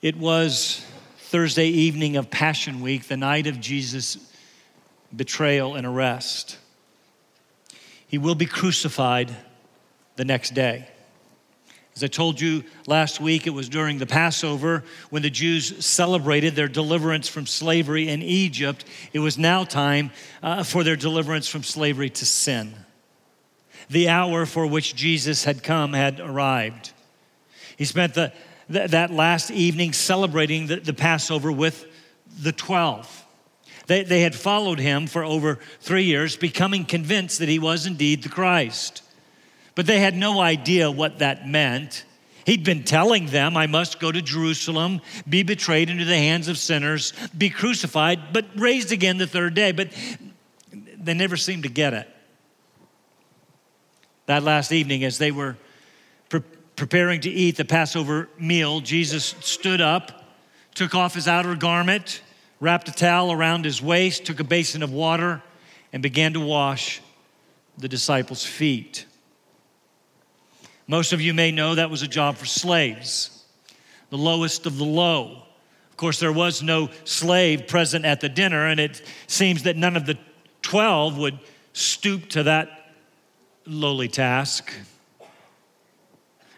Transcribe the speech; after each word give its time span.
It 0.00 0.16
was 0.16 0.86
Thursday 1.18 1.66
evening 1.66 2.16
of 2.16 2.30
Passion 2.30 2.80
Week, 2.80 3.08
the 3.08 3.16
night 3.16 3.48
of 3.48 3.58
Jesus' 3.58 4.16
betrayal 5.14 5.74
and 5.74 5.84
arrest. 5.84 6.56
He 8.06 8.16
will 8.16 8.36
be 8.36 8.46
crucified 8.46 9.34
the 10.14 10.24
next 10.24 10.54
day. 10.54 10.86
As 11.96 12.04
I 12.04 12.06
told 12.06 12.40
you 12.40 12.62
last 12.86 13.20
week, 13.20 13.48
it 13.48 13.50
was 13.50 13.68
during 13.68 13.98
the 13.98 14.06
Passover 14.06 14.84
when 15.10 15.22
the 15.22 15.30
Jews 15.30 15.84
celebrated 15.84 16.54
their 16.54 16.68
deliverance 16.68 17.26
from 17.26 17.46
slavery 17.46 18.08
in 18.08 18.22
Egypt. 18.22 18.84
It 19.12 19.18
was 19.18 19.36
now 19.36 19.64
time 19.64 20.12
uh, 20.44 20.62
for 20.62 20.84
their 20.84 20.94
deliverance 20.94 21.48
from 21.48 21.64
slavery 21.64 22.10
to 22.10 22.24
sin. 22.24 22.72
The 23.90 24.10
hour 24.10 24.46
for 24.46 24.64
which 24.64 24.94
Jesus 24.94 25.42
had 25.42 25.64
come 25.64 25.92
had 25.92 26.20
arrived. 26.20 26.92
He 27.76 27.84
spent 27.84 28.14
the 28.14 28.32
th- 28.72 28.90
that 28.90 29.10
last 29.10 29.50
evening 29.50 29.92
celebrating 29.92 30.66
the, 30.66 30.76
the 30.76 30.92
Passover 30.92 31.50
with 31.50 31.86
the 32.40 32.52
12. 32.52 33.26
They, 33.86 34.04
they 34.04 34.20
had 34.20 34.34
followed 34.34 34.78
him 34.78 35.06
for 35.06 35.24
over 35.24 35.58
three 35.80 36.04
years, 36.04 36.36
becoming 36.36 36.84
convinced 36.84 37.38
that 37.38 37.48
he 37.48 37.58
was 37.58 37.86
indeed 37.86 38.22
the 38.22 38.28
Christ. 38.28 39.02
But 39.74 39.86
they 39.86 40.00
had 40.00 40.14
no 40.14 40.40
idea 40.40 40.90
what 40.90 41.20
that 41.20 41.48
meant. 41.48 42.04
He'd 42.44 42.64
been 42.64 42.84
telling 42.84 43.26
them, 43.26 43.56
I 43.56 43.66
must 43.66 44.00
go 44.00 44.12
to 44.12 44.20
Jerusalem, 44.20 45.00
be 45.28 45.42
betrayed 45.42 45.90
into 45.90 46.04
the 46.04 46.16
hands 46.16 46.48
of 46.48 46.58
sinners, 46.58 47.12
be 47.36 47.50
crucified, 47.50 48.32
but 48.32 48.46
raised 48.56 48.92
again 48.92 49.18
the 49.18 49.26
third 49.26 49.54
day. 49.54 49.72
But 49.72 49.90
they 50.98 51.14
never 51.14 51.36
seemed 51.36 51.62
to 51.62 51.68
get 51.68 51.94
it. 51.94 52.08
That 54.26 54.42
last 54.42 54.72
evening, 54.72 55.04
as 55.04 55.16
they 55.16 55.30
were 55.30 55.56
preparing 56.78 57.20
to 57.20 57.28
eat 57.28 57.56
the 57.56 57.64
Passover 57.64 58.28
meal, 58.38 58.80
Jesus 58.80 59.34
stood 59.40 59.80
up, 59.80 60.24
took 60.74 60.94
off 60.94 61.12
his 61.12 61.26
outer 61.26 61.56
garment, 61.56 62.22
wrapped 62.60 62.88
a 62.88 62.92
towel 62.92 63.32
around 63.32 63.64
his 63.64 63.82
waist, 63.82 64.24
took 64.24 64.38
a 64.38 64.44
basin 64.44 64.84
of 64.84 64.92
water, 64.92 65.42
and 65.92 66.02
began 66.02 66.32
to 66.34 66.40
wash 66.40 67.02
the 67.78 67.88
disciples' 67.88 68.44
feet. 68.44 69.06
Most 70.86 71.12
of 71.12 71.20
you 71.20 71.34
may 71.34 71.50
know 71.50 71.74
that 71.74 71.90
was 71.90 72.02
a 72.02 72.08
job 72.08 72.36
for 72.36 72.46
slaves, 72.46 73.44
the 74.10 74.16
lowest 74.16 74.64
of 74.64 74.78
the 74.78 74.84
low. 74.84 75.42
Of 75.90 75.96
course, 75.96 76.20
there 76.20 76.32
was 76.32 76.62
no 76.62 76.90
slave 77.02 77.66
present 77.66 78.04
at 78.04 78.20
the 78.20 78.28
dinner, 78.28 78.66
and 78.66 78.78
it 78.78 79.02
seems 79.26 79.64
that 79.64 79.76
none 79.76 79.96
of 79.96 80.06
the 80.06 80.16
12 80.62 81.18
would 81.18 81.38
stoop 81.72 82.28
to 82.30 82.44
that 82.44 82.94
lowly 83.66 84.08
task. 84.08 84.72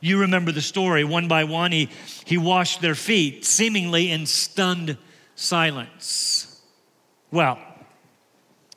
You 0.00 0.20
remember 0.20 0.52
the 0.52 0.62
story. 0.62 1.04
One 1.04 1.28
by 1.28 1.44
one, 1.44 1.72
he, 1.72 1.90
he 2.24 2.38
washed 2.38 2.80
their 2.80 2.94
feet, 2.94 3.44
seemingly 3.44 4.10
in 4.10 4.26
stunned 4.26 4.96
silence. 5.34 6.60
Well, 7.30 7.58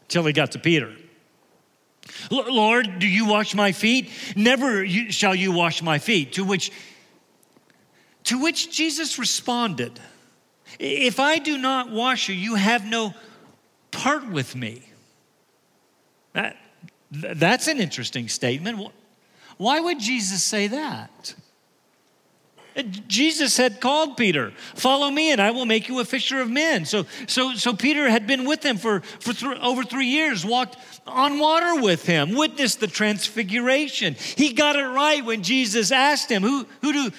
till 0.07 0.25
he 0.25 0.33
got 0.33 0.51
to 0.51 0.59
Peter. 0.59 0.93
Lord, 2.29 2.99
do 2.99 3.07
you 3.07 3.25
wash 3.25 3.55
my 3.55 3.71
feet? 3.71 4.09
Never 4.35 4.87
shall 4.87 5.35
you 5.35 5.51
wash 5.51 5.81
my 5.81 5.99
feet. 5.99 6.33
To 6.33 6.43
which, 6.43 6.71
to 8.25 8.41
which 8.41 8.71
Jesus 8.71 9.17
responded, 9.17 9.99
If 10.79 11.19
I 11.19 11.39
do 11.39 11.57
not 11.57 11.89
wash 11.89 12.29
you, 12.29 12.35
you 12.35 12.55
have 12.55 12.85
no 12.85 13.13
part 13.91 14.27
with 14.27 14.55
me. 14.55 14.83
That, 16.33 16.57
that's 17.11 17.67
an 17.67 17.79
interesting 17.79 18.27
statement. 18.27 18.91
Why 19.63 19.79
would 19.79 19.97
Jesus 19.97 20.43
say 20.43 20.67
that? 20.67 21.35
Jesus 23.07 23.55
had 23.55 23.79
called 23.79 24.17
Peter, 24.17 24.51
follow 24.75 25.09
me 25.09 25.31
and 25.31 25.39
I 25.39 25.51
will 25.51 25.65
make 25.65 25.87
you 25.87 25.99
a 26.01 26.05
fisher 26.05 26.41
of 26.41 26.49
men. 26.49 26.83
So, 26.83 27.05
so, 27.27 27.53
so 27.53 27.73
Peter 27.73 28.09
had 28.09 28.27
been 28.27 28.45
with 28.45 28.65
him 28.65 28.77
for, 28.77 28.99
for 29.19 29.31
th- 29.31 29.59
over 29.59 29.83
three 29.83 30.07
years, 30.07 30.45
walked 30.45 30.75
on 31.07 31.39
water 31.39 31.81
with 31.81 32.05
him, 32.05 32.35
witnessed 32.35 32.81
the 32.81 32.87
transfiguration. 32.87 34.15
He 34.35 34.51
got 34.51 34.75
it 34.75 34.83
right 34.83 35.23
when 35.23 35.43
Jesus 35.43 35.91
asked 35.91 36.29
him, 36.29 36.41
who, 36.41 36.65
who, 36.81 36.91
do, 36.91 37.11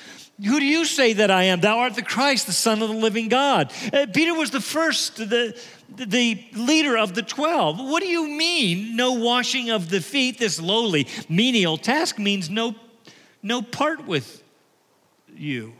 who 0.42 0.58
do 0.58 0.66
you 0.66 0.84
say 0.84 1.12
that 1.14 1.30
I 1.30 1.44
am? 1.44 1.60
Thou 1.60 1.78
art 1.78 1.94
the 1.94 2.02
Christ, 2.02 2.46
the 2.46 2.52
Son 2.52 2.82
of 2.82 2.88
the 2.88 2.94
living 2.94 3.28
God. 3.28 3.72
Uh, 3.92 4.06
Peter 4.12 4.34
was 4.34 4.50
the 4.50 4.60
first, 4.60 5.16
the, 5.16 5.56
the 5.94 6.44
leader 6.54 6.98
of 6.98 7.14
the 7.14 7.22
12. 7.22 7.78
What 7.78 8.02
do 8.02 8.08
you 8.08 8.26
mean, 8.26 8.96
no 8.96 9.12
washing 9.12 9.70
of 9.70 9.90
the 9.90 10.00
feet? 10.00 10.38
This 10.38 10.60
lowly, 10.60 11.06
menial 11.28 11.76
task 11.76 12.18
means 12.18 12.50
no, 12.50 12.74
no 13.42 13.62
part 13.62 14.06
with 14.06 14.42
you. 15.36 15.72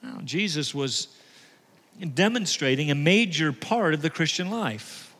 Now, 0.00 0.20
Jesus 0.22 0.72
was 0.72 1.08
demonstrating 2.14 2.92
a 2.92 2.94
major 2.94 3.52
part 3.52 3.94
of 3.94 4.02
the 4.02 4.10
Christian 4.10 4.48
life, 4.48 5.12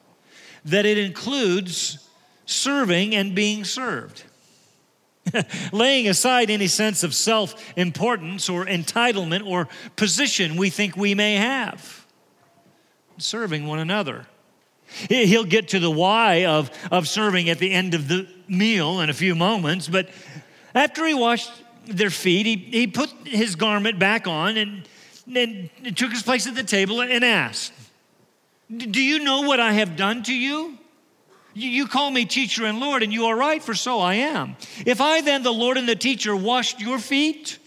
that 0.65 0.87
it 0.87 0.99
includes 0.99 2.09
serving 2.47 3.17
and 3.17 3.35
being 3.35 3.65
served. 3.65 4.23
Laying 5.73 6.09
aside 6.09 6.51
any 6.51 6.67
sense 6.67 7.03
of 7.03 7.15
self 7.15 7.55
importance 7.77 8.49
or 8.49 8.65
entitlement 8.65 9.47
or 9.47 9.69
position 9.97 10.57
we 10.57 10.71
think 10.71 10.97
we 10.97 11.15
may 11.15 11.35
have 11.35 12.07
serving 13.19 13.67
one 13.67 13.79
another. 13.79 14.27
He'll 15.09 15.45
get 15.45 15.69
to 15.69 15.81
the 15.81 15.91
why 15.91 16.47
of, 16.47 16.71
of 16.91 17.09
serving 17.09 17.51
at 17.51 17.59
the 17.59 17.73
end 17.73 17.95
of 17.95 18.09
the 18.09 18.27
meal 18.49 19.01
in 19.01 19.11
a 19.11 19.15
few 19.15 19.35
moments, 19.35 19.87
but 19.87 20.09
after 20.75 21.07
he 21.07 21.13
washed 21.13 21.51
their 21.87 22.11
feet, 22.11 22.47
he, 22.47 22.57
he 22.57 22.87
put 22.87 23.11
his 23.25 23.55
garment 23.55 23.99
back 23.99 24.27
on 24.27 24.57
and, 24.57 24.89
and 25.35 25.69
took 25.95 26.11
his 26.11 26.23
place 26.23 26.47
at 26.47 26.55
the 26.55 26.63
table 26.63 27.03
and 27.03 27.25
asked, 27.25 27.73
Do 28.75 29.03
you 29.03 29.19
know 29.19 29.43
what 29.43 29.61
I 29.61 29.73
have 29.73 29.97
done 29.97 30.23
to 30.25 30.35
you? 30.35 30.78
You 31.59 31.87
call 31.87 32.11
me 32.11 32.25
teacher 32.25 32.65
and 32.65 32.79
Lord, 32.79 33.03
and 33.03 33.13
you 33.13 33.27
are 33.27 33.37
right, 33.37 33.63
for 33.63 33.75
so 33.75 34.01
I 34.01 34.15
am. 34.15 34.57
If 34.87 35.01
I 35.01 35.21
then, 35.21 35.43
the 35.43 35.53
Lord 35.53 35.77
and 35.77 35.89
the 35.89 35.97
teacher, 35.97 36.37
washed 36.37 36.81
your 36.81 36.99
feet, 36.99 37.59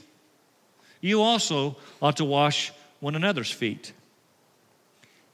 you 1.01 1.21
also 1.21 1.75
ought 2.01 2.17
to 2.17 2.25
wash 2.25 2.71
one 2.99 3.15
another's 3.15 3.51
feet. 3.51 3.93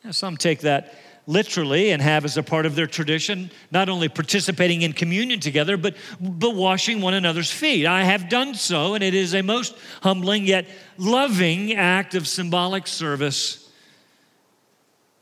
Now, 0.03 0.11
some 0.11 0.37
take 0.37 0.61
that 0.61 0.95
literally 1.27 1.91
and 1.91 2.01
have 2.01 2.23
as 2.23 2.37
a 2.37 2.43
part 2.43 2.65
of 2.65 2.75
their 2.75 2.87
tradition 2.87 3.51
not 3.69 3.89
only 3.89 4.07
participating 4.07 4.81
in 4.81 4.93
communion 4.93 5.41
together 5.41 5.75
but 5.75 5.93
but 6.21 6.55
washing 6.55 7.01
one 7.01 7.13
another's 7.13 7.51
feet 7.51 7.85
i 7.85 8.01
have 8.01 8.29
done 8.29 8.55
so 8.55 8.93
and 8.93 9.03
it 9.03 9.13
is 9.13 9.35
a 9.35 9.43
most 9.43 9.75
humbling 10.01 10.45
yet 10.45 10.65
loving 10.97 11.73
act 11.73 12.15
of 12.15 12.25
symbolic 12.25 12.87
service 12.87 13.69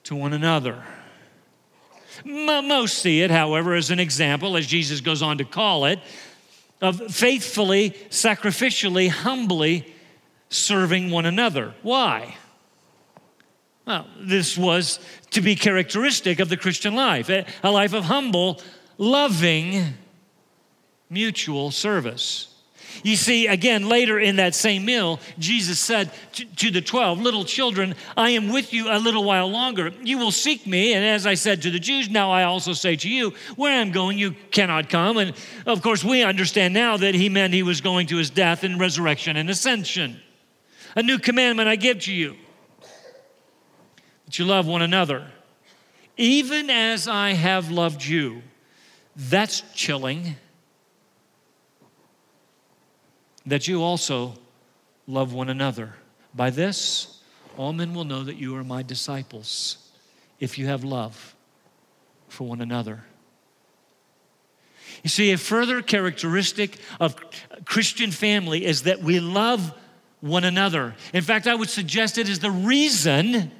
to 0.04 0.16
one 0.16 0.32
another 0.32 0.84
most 2.26 3.00
see 3.00 3.22
it 3.22 3.32
however 3.32 3.76
as 3.76 3.92
an 3.92 4.00
example 4.00 4.58
as 4.58 4.66
jesus 4.66 5.00
goes 5.02 5.22
on 5.22 5.38
to 5.38 5.46
call 5.46 5.86
it 5.86 6.00
of 6.82 7.14
faithfully 7.14 7.92
sacrificially 8.10 9.10
humbly 9.10 9.94
serving 10.50 11.12
one 11.12 11.26
another 11.26 11.74
why 11.82 12.36
well, 13.86 14.08
this 14.18 14.58
was 14.58 15.00
to 15.32 15.42
be 15.42 15.56
characteristic 15.56 16.40
of 16.40 16.50
the 16.50 16.58
Christian 16.58 16.96
life 16.96 17.30
a 17.30 17.46
life 17.72 17.94
of 17.94 18.06
humble, 18.06 18.62
loving, 18.98 19.94
mutual 21.10 21.72
service. 21.72 22.55
You 23.04 23.16
see, 23.16 23.48
again, 23.48 23.88
later 23.88 24.20
in 24.20 24.38
that 24.38 24.56
same 24.56 24.86
meal, 24.86 25.20
Jesus 25.38 25.80
said 25.80 26.12
to, 26.34 26.46
to, 26.46 26.72
the 26.72 26.82
12, 26.82 27.20
Little 27.20 27.46
children, 27.46 27.96
I 28.16 28.32
am 28.32 28.50
with 28.50 28.74
you 28.74 28.92
a 28.92 29.00
little 29.00 29.24
while 29.24 29.48
longer. 29.48 29.92
You 30.02 30.18
will 30.18 30.32
seek 30.32 30.66
me. 30.66 30.94
And 30.94 31.06
as 31.06 31.26
I 31.26 31.34
said 31.34 31.62
to 31.64 31.72
the 31.72 31.80
Jews, 31.80 32.10
now 32.10 32.32
I 32.32 32.44
also 32.44 32.74
say 32.74 32.96
to 32.98 33.10
you, 33.10 33.34
Where 33.56 33.80
I'm 33.80 33.92
going, 33.92 34.18
you 34.18 34.32
cannot 34.52 34.90
come. 34.90 35.18
And 35.18 35.34
of 35.66 35.82
course, 35.82 36.04
we 36.04 36.24
understand 36.24 36.74
now 36.74 36.98
that 36.98 37.16
he 37.16 37.30
meant 37.30 37.54
he 37.54 37.64
was 37.64 37.82
going 37.82 38.08
to 38.08 38.18
his 38.18 38.30
death 38.30 38.64
and 38.64 38.80
resurrection 38.80 39.38
and 39.38 39.50
ascension. 39.50 40.20
A 40.96 41.04
new 41.04 41.20
commandment 41.20 41.68
I 41.68 41.76
give 41.76 42.00
to 42.02 42.14
you 42.14 42.36
that 44.26 44.40
you 44.40 44.46
love 44.46 44.66
one 44.68 44.82
another, 44.82 45.28
even 46.18 46.70
as 46.70 47.08
I 47.08 47.34
have 47.34 47.72
loved 47.72 48.04
you. 48.04 48.42
That's 49.16 49.64
chilling. 49.74 50.36
That 53.46 53.68
you 53.68 53.84
also 53.84 54.34
love 55.08 55.34
one 55.34 55.50
another. 55.50 55.94
By 56.34 56.50
this, 56.50 57.22
all 57.58 57.74
men 57.74 57.94
will 57.94 58.04
know 58.04 58.24
that 58.24 58.38
you 58.38 58.56
are 58.56 58.64
my 58.64 58.84
disciples 58.84 59.78
if 60.40 60.58
you 60.58 60.68
have 60.68 60.84
love 60.84 61.36
for 62.28 62.48
one 62.48 62.62
another. 62.62 63.04
You 65.04 65.10
see, 65.10 65.32
a 65.32 65.38
further 65.38 65.82
characteristic 65.82 66.80
of 67.00 67.16
Christian 67.66 68.12
family 68.12 68.66
is 68.66 68.84
that 68.84 69.02
we 69.02 69.20
love 69.20 69.74
one 70.20 70.44
another. 70.44 70.96
In 71.14 71.22
fact, 71.22 71.48
I 71.48 71.56
would 71.56 71.70
suggest 71.70 72.18
it 72.18 72.28
is 72.28 72.40
the 72.40 72.52
reason 72.52 73.52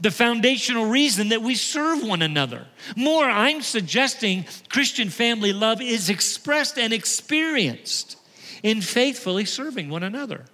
the 0.00 0.10
foundational 0.10 0.86
reason 0.86 1.28
that 1.28 1.42
we 1.42 1.54
serve 1.54 2.02
one 2.02 2.22
another. 2.22 2.66
More, 2.96 3.24
I'm 3.24 3.60
suggesting 3.60 4.46
Christian 4.68 5.10
family 5.10 5.52
love 5.52 5.80
is 5.80 6.08
expressed 6.08 6.78
and 6.78 6.92
experienced 6.92 8.16
in 8.64 8.80
faithfully 8.80 9.44
serving 9.44 9.90
one 9.90 10.02
another. 10.02 10.46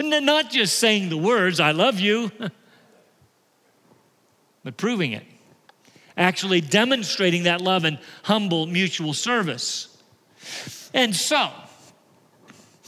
Not 0.00 0.50
just 0.50 0.78
saying 0.78 1.10
the 1.10 1.18
words, 1.18 1.60
I 1.60 1.72
love 1.72 2.00
you, 2.00 2.32
but 4.64 4.78
proving 4.78 5.12
it. 5.12 5.24
Actually 6.16 6.62
demonstrating 6.62 7.42
that 7.42 7.60
love 7.60 7.84
and 7.84 7.98
humble 8.22 8.66
mutual 8.66 9.12
service. 9.12 10.02
And 10.94 11.14
so, 11.14 11.50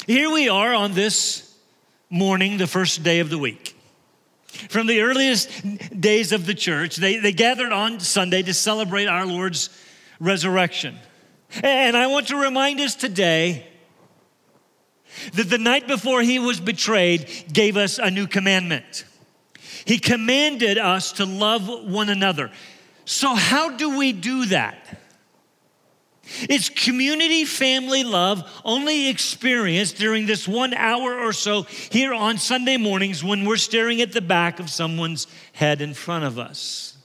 here 0.06 0.30
we 0.30 0.48
are 0.48 0.72
on 0.72 0.94
this 0.94 1.54
morning, 2.08 2.56
the 2.56 2.66
first 2.66 3.02
day 3.02 3.18
of 3.18 3.30
the 3.30 3.36
week. 3.36 3.74
From 4.46 4.86
the 4.86 5.02
earliest 5.02 6.00
days 6.00 6.32
of 6.32 6.46
the 6.46 6.54
church, 6.54 6.96
they, 6.96 7.18
they 7.18 7.32
gathered 7.32 7.72
on 7.72 8.00
Sunday 8.00 8.42
to 8.42 8.54
celebrate 8.54 9.06
our 9.06 9.26
Lord's 9.26 9.68
resurrection. 10.20 10.96
And 11.62 11.96
I 11.96 12.06
want 12.06 12.28
to 12.28 12.36
remind 12.36 12.80
us 12.80 12.94
today 12.94 13.66
that 15.34 15.50
the 15.50 15.58
night 15.58 15.86
before 15.86 16.22
he 16.22 16.38
was 16.38 16.60
betrayed 16.60 17.28
gave 17.52 17.76
us 17.76 17.98
a 17.98 18.10
new 18.10 18.26
commandment. 18.26 19.04
He 19.84 19.98
commanded 19.98 20.78
us 20.78 21.12
to 21.12 21.24
love 21.24 21.68
one 21.68 22.08
another. 22.08 22.50
So, 23.04 23.34
how 23.34 23.76
do 23.76 23.96
we 23.96 24.12
do 24.12 24.46
that? 24.46 24.98
It's 26.42 26.68
community 26.68 27.44
family 27.46 28.04
love 28.04 28.44
only 28.64 29.08
experienced 29.08 29.96
during 29.96 30.26
this 30.26 30.46
one 30.46 30.74
hour 30.74 31.18
or 31.18 31.32
so 31.32 31.62
here 31.62 32.12
on 32.12 32.36
Sunday 32.36 32.76
mornings 32.76 33.24
when 33.24 33.46
we're 33.46 33.56
staring 33.56 34.02
at 34.02 34.12
the 34.12 34.20
back 34.20 34.60
of 34.60 34.68
someone's 34.68 35.26
head 35.52 35.80
in 35.80 35.94
front 35.94 36.24
of 36.24 36.38
us. 36.38 36.98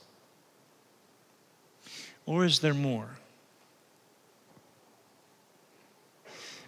Or 2.26 2.44
is 2.44 2.60
there 2.60 2.74
more? 2.74 3.10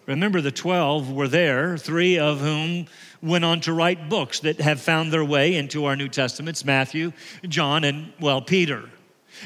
Remember, 0.06 0.40
the 0.40 0.52
12 0.52 1.12
were 1.12 1.28
there, 1.28 1.78
three 1.78 2.20
of 2.20 2.40
whom 2.40 2.86
went 3.22 3.44
on 3.44 3.60
to 3.62 3.74
write 3.74 4.08
books 4.08 4.40
that 4.42 4.62
have 4.62 4.80
found 4.80 5.12
their 5.12 5.26
way 5.26 5.56
into 5.56 5.86
our 5.86 5.96
New 5.96 6.08
Testaments 6.10 6.64
Matthew, 6.64 7.12
John, 7.48 7.84
and, 7.84 8.14
well, 8.20 8.42
Peter, 8.42 8.90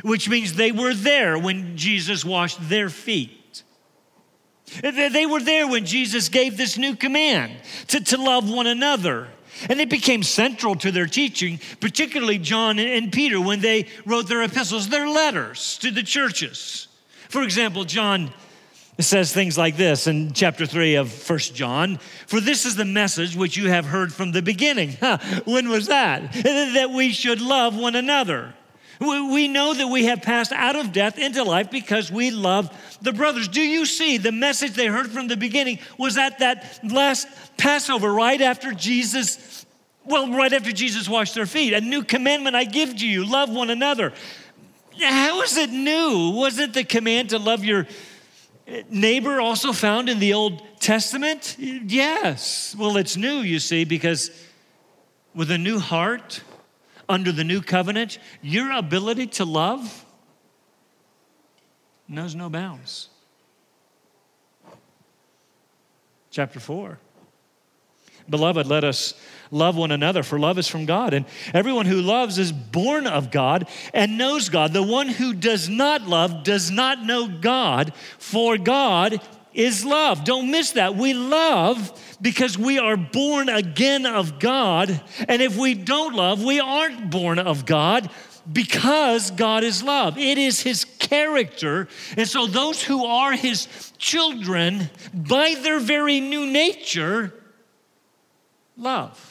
which 0.04 0.28
means 0.30 0.54
they 0.54 0.72
were 0.72 0.94
there 0.94 1.38
when 1.40 1.78
Jesus 1.78 2.26
washed 2.26 2.58
their 2.68 2.90
feet. 2.90 3.64
They 4.82 5.26
were 5.26 5.40
there 5.40 5.68
when 5.68 5.86
Jesus 5.86 6.30
gave 6.30 6.58
this 6.58 6.78
new 6.78 6.96
command 6.96 7.54
to, 7.88 8.04
to 8.04 8.18
love 8.18 8.50
one 8.50 8.68
another. 8.68 9.30
And 9.68 9.82
it 9.82 9.90
became 9.90 10.24
central 10.24 10.76
to 10.76 10.92
their 10.92 11.08
teaching, 11.08 11.60
particularly 11.80 12.38
John 12.38 12.80
and 12.80 13.12
Peter 13.12 13.42
when 13.42 13.62
they 13.62 13.88
wrote 14.06 14.28
their 14.28 14.44
epistles, 14.44 14.90
their 14.90 15.08
letters 15.08 15.78
to 15.80 15.92
the 15.92 16.04
churches. 16.04 16.88
For 17.30 17.44
example, 17.44 17.84
John 17.84 18.32
says 19.04 19.34
things 19.34 19.58
like 19.58 19.78
this 19.78 20.08
in 20.08 20.34
chapter 20.34 20.66
3 20.66 20.96
of 20.96 21.12
First 21.12 21.56
John 21.56 21.98
For 22.28 22.42
this 22.42 22.66
is 22.66 22.76
the 22.76 22.86
message 22.86 23.36
which 23.36 23.56
you 23.56 23.70
have 23.70 23.86
heard 23.86 24.14
from 24.14 24.32
the 24.32 24.42
beginning. 24.42 24.92
when 25.46 25.70
was 25.70 25.88
that? 25.88 26.34
That 26.34 26.92
we 26.92 27.12
should 27.12 27.42
love 27.42 27.78
one 27.78 27.96
another. 27.96 28.54
We 29.00 29.48
know 29.48 29.74
that 29.74 29.88
we 29.88 30.06
have 30.06 30.22
passed 30.22 30.52
out 30.52 30.76
of 30.76 30.92
death 30.92 31.18
into 31.18 31.44
life 31.44 31.72
because 31.72 32.12
we 32.12 32.32
love 32.32 32.70
the 33.02 33.14
brothers. 33.14 33.48
Do 33.48 33.62
you 33.62 33.86
see 33.86 34.18
the 34.18 34.34
message 34.34 34.74
they 34.74 34.88
heard 34.88 35.10
from 35.10 35.28
the 35.28 35.38
beginning 35.38 35.80
was 35.98 36.18
at 36.18 36.40
that 36.40 36.80
last 36.84 37.28
Passover, 37.56 38.12
right 38.12 38.42
after 38.42 38.74
Jesus, 38.74 39.66
well, 40.04 40.30
right 40.34 40.52
after 40.52 40.74
Jesus 40.74 41.08
washed 41.08 41.34
their 41.34 41.46
feet? 41.46 41.74
A 41.74 41.80
new 41.80 42.04
commandment 42.04 42.58
I 42.58 42.66
give 42.66 42.98
to 42.98 43.08
you 43.08 43.24
love 43.24 43.50
one 43.50 43.70
another. 43.70 44.12
How 45.02 45.42
is 45.44 45.56
it 45.56 45.70
new? 45.70 46.32
Was 46.32 46.60
it 46.60 46.74
the 46.74 46.84
command 46.84 47.30
to 47.30 47.40
love 47.40 47.64
your 47.64 47.88
neighbor 48.90 49.40
also 49.40 49.74
found 49.74 50.10
in 50.10 50.20
the 50.20 50.34
Old 50.34 50.62
Testament? 50.80 51.56
Yes. 51.60 52.76
Well, 52.78 52.98
it's 52.98 53.18
new, 53.18 53.40
you 53.40 53.60
see, 53.60 53.84
because 53.84 54.32
with 55.34 55.52
a 55.52 55.58
new 55.58 55.80
heart, 55.80 56.42
under 57.08 57.32
the 57.32 57.44
new 57.44 57.62
covenant, 57.62 58.20
your 58.42 58.72
ability 58.72 59.28
to 59.28 59.46
love 59.46 60.06
knows 62.08 62.36
no 62.36 62.50
bounds. 62.50 63.10
Chapter 66.30 66.60
4. 66.60 67.00
Beloved, 68.30 68.68
let 68.68 68.84
us 68.84 69.16
love 69.52 69.76
one 69.76 69.92
another, 69.92 70.24
for 70.24 70.40
love 70.40 70.58
is 70.58 70.68
from 70.68 70.86
God. 70.86 71.14
And 71.14 71.26
everyone 71.54 71.86
who 71.86 72.02
loves 72.02 72.38
is 72.38 72.52
born 72.52 73.08
of 73.08 73.32
God 73.32 73.68
and 73.94 74.18
knows 74.18 74.50
God. 74.50 74.74
The 74.74 74.84
one 74.84 75.08
who 75.08 75.34
does 75.34 75.70
not 75.70 76.04
love 76.04 76.44
does 76.44 76.72
not 76.72 77.04
know 77.04 77.28
God, 77.28 77.94
for 78.18 78.58
God 78.58 79.22
is 79.54 79.84
love. 79.84 80.24
Don't 80.24 80.52
miss 80.52 80.72
that. 80.74 80.96
We 80.96 81.14
love 81.14 82.18
because 82.22 82.58
we 82.58 82.78
are 82.80 82.98
born 82.98 83.50
again 83.50 84.06
of 84.06 84.40
God. 84.40 85.02
And 85.28 85.42
if 85.42 85.58
we 85.58 85.74
don't 85.74 86.14
love, 86.14 86.44
we 86.44 86.60
aren't 86.60 87.10
born 87.10 87.40
of 87.40 87.66
God 87.66 88.10
because 88.52 89.32
God 89.32 89.64
is 89.64 89.84
love. 89.84 90.18
It 90.18 90.38
is 90.38 90.62
his 90.62 90.86
character. 90.86 91.88
And 92.18 92.28
so 92.28 92.48
those 92.48 92.84
who 92.84 93.06
are 93.06 93.34
his 93.34 93.68
children, 93.98 94.90
by 95.14 95.56
their 95.62 95.80
very 95.80 96.20
new 96.20 96.46
nature, 96.46 97.34
love. 98.78 99.26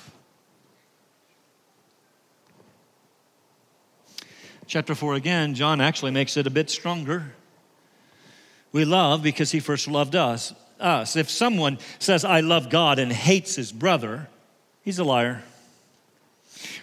Chapter 4.69 4.95
4 4.95 5.15
again, 5.15 5.55
John 5.55 5.81
actually 5.81 6.11
makes 6.11 6.37
it 6.37 6.47
a 6.47 6.51
bit 6.51 6.69
stronger. 6.69 7.33
We 8.71 8.85
love 8.85 9.23
because 9.23 9.51
he 9.51 9.61
first 9.61 9.89
loved 9.89 10.15
us. 10.15 10.53
Us. 10.79 11.17
If 11.17 11.31
someone 11.31 11.79
says, 11.99 12.23
I 12.23 12.41
love 12.41 12.69
God 12.69 12.99
and 12.99 13.11
hates 13.11 13.57
his 13.57 13.73
brother, 13.73 14.29
he's 14.83 14.99
a 14.99 15.05
liar. 15.05 15.43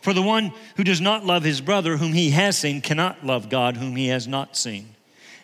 For 0.01 0.13
the 0.13 0.23
one 0.23 0.51
who 0.77 0.83
does 0.83 0.99
not 0.99 1.27
love 1.27 1.43
his 1.43 1.61
brother 1.61 1.97
whom 1.97 2.11
he 2.11 2.31
has 2.31 2.57
seen 2.57 2.81
cannot 2.81 3.23
love 3.23 3.49
God 3.49 3.77
whom 3.77 3.95
he 3.95 4.07
has 4.07 4.27
not 4.27 4.57
seen. 4.57 4.95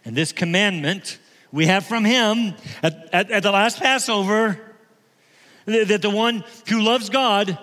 And 0.04 0.16
this 0.16 0.32
commandment 0.32 1.20
we 1.52 1.68
have 1.68 1.86
from 1.86 2.04
him 2.04 2.56
at, 2.82 3.08
at, 3.14 3.30
at 3.30 3.44
the 3.44 3.52
last 3.52 3.80
Passover 3.80 4.60
that 5.66 6.02
the 6.02 6.10
one 6.10 6.44
who 6.68 6.82
loves 6.82 7.10
God 7.10 7.60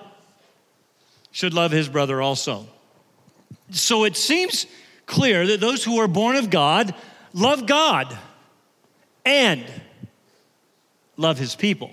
should 1.32 1.52
love 1.52 1.72
his 1.72 1.88
brother 1.88 2.22
also. 2.22 2.68
So 3.70 4.04
it 4.04 4.16
seems 4.16 4.66
clear 5.06 5.46
that 5.46 5.60
those 5.60 5.84
who 5.84 5.98
are 5.98 6.08
born 6.08 6.36
of 6.36 6.50
God 6.50 6.94
love 7.32 7.66
God 7.66 8.16
and 9.24 9.64
love 11.16 11.38
his 11.38 11.54
people. 11.54 11.90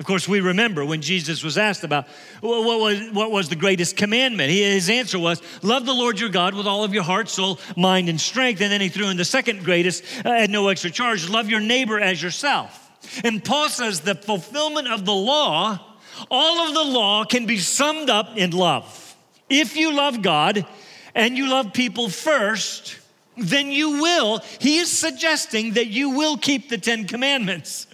Of 0.00 0.06
course, 0.06 0.26
we 0.26 0.40
remember 0.40 0.82
when 0.82 1.02
Jesus 1.02 1.44
was 1.44 1.58
asked 1.58 1.84
about 1.84 2.08
what 2.40 2.80
was, 2.80 3.10
what 3.12 3.30
was 3.30 3.50
the 3.50 3.54
greatest 3.54 3.98
commandment. 3.98 4.50
His 4.50 4.88
answer 4.88 5.18
was, 5.18 5.42
Love 5.62 5.84
the 5.84 5.92
Lord 5.92 6.18
your 6.18 6.30
God 6.30 6.54
with 6.54 6.66
all 6.66 6.84
of 6.84 6.94
your 6.94 7.02
heart, 7.02 7.28
soul, 7.28 7.60
mind, 7.76 8.08
and 8.08 8.18
strength. 8.18 8.62
And 8.62 8.72
then 8.72 8.80
he 8.80 8.88
threw 8.88 9.08
in 9.08 9.18
the 9.18 9.26
second 9.26 9.62
greatest 9.62 10.02
uh, 10.24 10.30
at 10.30 10.48
no 10.48 10.68
extra 10.68 10.90
charge 10.90 11.28
love 11.28 11.50
your 11.50 11.60
neighbor 11.60 12.00
as 12.00 12.22
yourself. 12.22 12.90
And 13.24 13.44
Paul 13.44 13.68
says 13.68 14.00
the 14.00 14.14
fulfillment 14.14 14.88
of 14.88 15.04
the 15.04 15.12
law, 15.12 15.78
all 16.30 16.66
of 16.66 16.74
the 16.74 16.84
law 16.84 17.24
can 17.24 17.44
be 17.44 17.58
summed 17.58 18.08
up 18.08 18.38
in 18.38 18.52
love. 18.52 19.09
If 19.50 19.76
you 19.76 19.92
love 19.92 20.22
God 20.22 20.64
and 21.14 21.36
you 21.36 21.48
love 21.48 21.72
people 21.72 22.08
first, 22.08 22.96
then 23.36 23.70
you 23.70 24.00
will. 24.02 24.38
He 24.60 24.78
is 24.78 24.90
suggesting 24.90 25.74
that 25.74 25.88
you 25.88 26.10
will 26.10 26.36
keep 26.36 26.68
the 26.68 26.78
Ten 26.78 27.06
Commandments. 27.06 27.86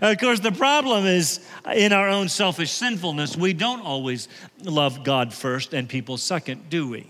Of 0.00 0.18
course, 0.18 0.40
the 0.40 0.52
problem 0.52 1.06
is 1.06 1.40
uh, 1.64 1.72
in 1.72 1.92
our 1.92 2.08
own 2.08 2.28
selfish 2.28 2.70
sinfulness, 2.70 3.36
we 3.36 3.52
don't 3.52 3.80
always 3.80 4.28
love 4.62 5.02
God 5.02 5.32
first 5.32 5.72
and 5.74 5.88
people 5.88 6.18
second, 6.18 6.68
do 6.68 6.88
we? 6.88 7.06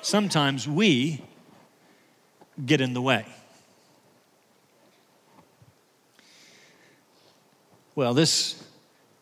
Sometimes 0.00 0.68
we 0.68 1.22
get 2.64 2.80
in 2.80 2.94
the 2.94 3.02
way. 3.02 3.26
Well, 7.94 8.14
this 8.14 8.62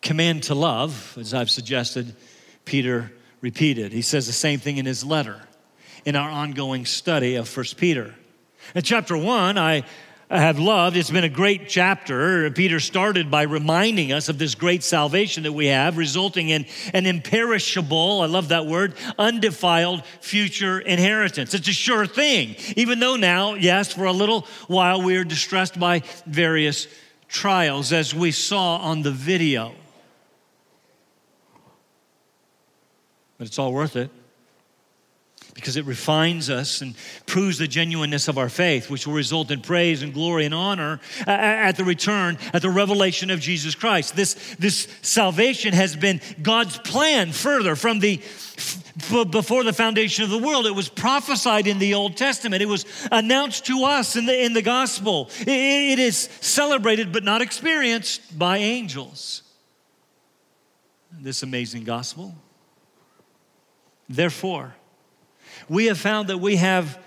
command 0.02 0.44
to 0.44 0.54
love, 0.54 1.16
as 1.18 1.32
I've 1.32 1.50
suggested, 1.50 2.14
Peter 2.66 3.12
repeated. 3.40 3.92
He 3.92 4.02
says 4.02 4.26
the 4.26 4.32
same 4.32 4.58
thing 4.58 4.76
in 4.76 4.84
his 4.84 5.04
letter 5.04 5.40
in 6.04 6.16
our 6.16 6.28
ongoing 6.28 6.84
study 6.84 7.36
of 7.36 7.48
First 7.48 7.78
Peter. 7.78 8.14
In 8.74 8.82
chapter 8.82 9.16
1, 9.16 9.56
I 9.56 9.84
have 10.28 10.58
loved. 10.58 10.96
It's 10.96 11.10
been 11.10 11.22
a 11.22 11.28
great 11.28 11.68
chapter. 11.68 12.50
Peter 12.50 12.80
started 12.80 13.30
by 13.30 13.42
reminding 13.42 14.12
us 14.12 14.28
of 14.28 14.38
this 14.38 14.56
great 14.56 14.82
salvation 14.82 15.44
that 15.44 15.52
we 15.52 15.66
have, 15.66 15.96
resulting 15.96 16.48
in 16.48 16.66
an 16.92 17.06
imperishable, 17.06 18.20
I 18.20 18.26
love 18.26 18.48
that 18.48 18.66
word, 18.66 18.94
undefiled 19.18 20.04
future 20.20 20.80
inheritance. 20.80 21.54
It's 21.54 21.68
a 21.68 21.72
sure 21.72 22.06
thing, 22.06 22.56
even 22.76 22.98
though 22.98 23.14
now, 23.14 23.54
yes, 23.54 23.92
for 23.92 24.06
a 24.06 24.12
little 24.12 24.46
while 24.66 25.00
we 25.00 25.16
are 25.16 25.24
distressed 25.24 25.78
by 25.78 26.02
various 26.26 26.88
trials, 27.28 27.92
as 27.92 28.12
we 28.12 28.32
saw 28.32 28.78
on 28.78 29.02
the 29.02 29.12
video. 29.12 29.72
But 33.38 33.46
it's 33.46 33.58
all 33.58 33.72
worth 33.72 33.96
it. 33.96 34.10
because 35.56 35.76
it 35.78 35.86
refines 35.86 36.50
us 36.50 36.82
and 36.82 36.94
proves 37.24 37.56
the 37.56 37.66
genuineness 37.66 38.28
of 38.28 38.36
our 38.36 38.50
faith, 38.50 38.90
which 38.90 39.06
will 39.06 39.14
result 39.14 39.50
in 39.50 39.62
praise 39.62 40.02
and 40.02 40.12
glory 40.12 40.44
and 40.44 40.54
honor 40.54 41.00
uh, 41.26 41.30
uh, 41.30 41.34
at 41.34 41.76
the 41.76 41.84
return, 41.84 42.36
at 42.52 42.60
the 42.60 42.68
revelation 42.68 43.30
of 43.30 43.40
Jesus 43.40 43.74
Christ. 43.74 44.14
This, 44.14 44.34
this 44.58 44.86
salvation 45.00 45.72
has 45.72 45.96
been 45.96 46.20
God's 46.42 46.76
plan 46.78 47.32
further 47.32 47.74
from 47.74 48.00
the 48.00 48.20
before 49.30 49.62
the 49.62 49.72
foundation 49.72 50.24
of 50.24 50.30
the 50.30 50.38
world. 50.38 50.66
It 50.66 50.74
was 50.74 50.88
prophesied 50.88 51.66
in 51.66 51.78
the 51.78 51.94
Old 51.94 52.16
Testament. 52.16 52.62
It 52.62 52.68
was 52.68 52.86
announced 53.10 53.66
to 53.66 53.84
us 53.84 54.16
in 54.16 54.26
the, 54.26 54.44
in 54.44 54.52
the 54.54 54.62
gospel. 54.62 55.30
it, 55.40 55.48
it 55.48 55.98
is 55.98 56.28
celebrated 56.40 57.12
but 57.12 57.24
not 57.24 57.42
experienced 57.42 58.38
by 58.38 58.58
angels. 58.58 59.42
This 61.18 61.42
amazing 61.42 61.84
gospel. 61.84 62.34
Therefore, 64.08 64.74
we 65.68 65.86
have 65.86 65.98
found 65.98 66.28
that 66.28 66.38
we 66.38 66.56
have 66.56 66.98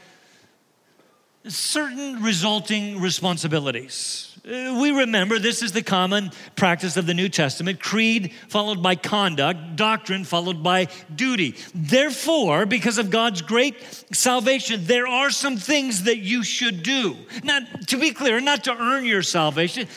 certain 1.48 2.22
resulting 2.22 3.00
responsibilities. 3.00 4.38
Uh, 4.46 4.78
we 4.82 4.92
remember 4.92 5.40
this 5.40 5.62
is 5.62 5.72
the 5.72 5.82
common 5.82 6.32
practice 6.56 6.98
of 6.98 7.06
the 7.06 7.14
New 7.14 7.30
Testament 7.30 7.80
creed 7.80 8.34
followed 8.48 8.82
by 8.82 8.96
conduct, 8.96 9.76
doctrine 9.76 10.24
followed 10.24 10.62
by 10.64 10.88
duty. 11.14 11.56
Therefore, 11.74 12.66
because 12.66 12.98
of 12.98 13.10
God's 13.10 13.42
great 13.42 13.76
salvation, 14.12 14.86
there 14.86 15.08
are 15.08 15.30
some 15.30 15.58
things 15.58 16.04
that 16.04 16.18
you 16.18 16.44
should 16.44 16.84
do. 16.84 17.16
Not 17.44 17.88
to 17.88 17.98
be 17.98 18.12
clear, 18.12 18.40
not 18.40 18.64
to 18.66 18.76
earn 18.76 19.06
your 19.06 19.24
salvation, 19.24 19.88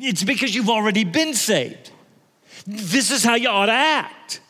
it's 0.00 0.22
because 0.22 0.54
you've 0.54 0.70
already 0.70 1.04
been 1.04 1.34
saved. 1.34 1.90
This 2.66 3.10
is 3.10 3.24
how 3.24 3.34
you 3.34 3.48
ought 3.48 3.66
to 3.66 3.72
act. 3.72 4.40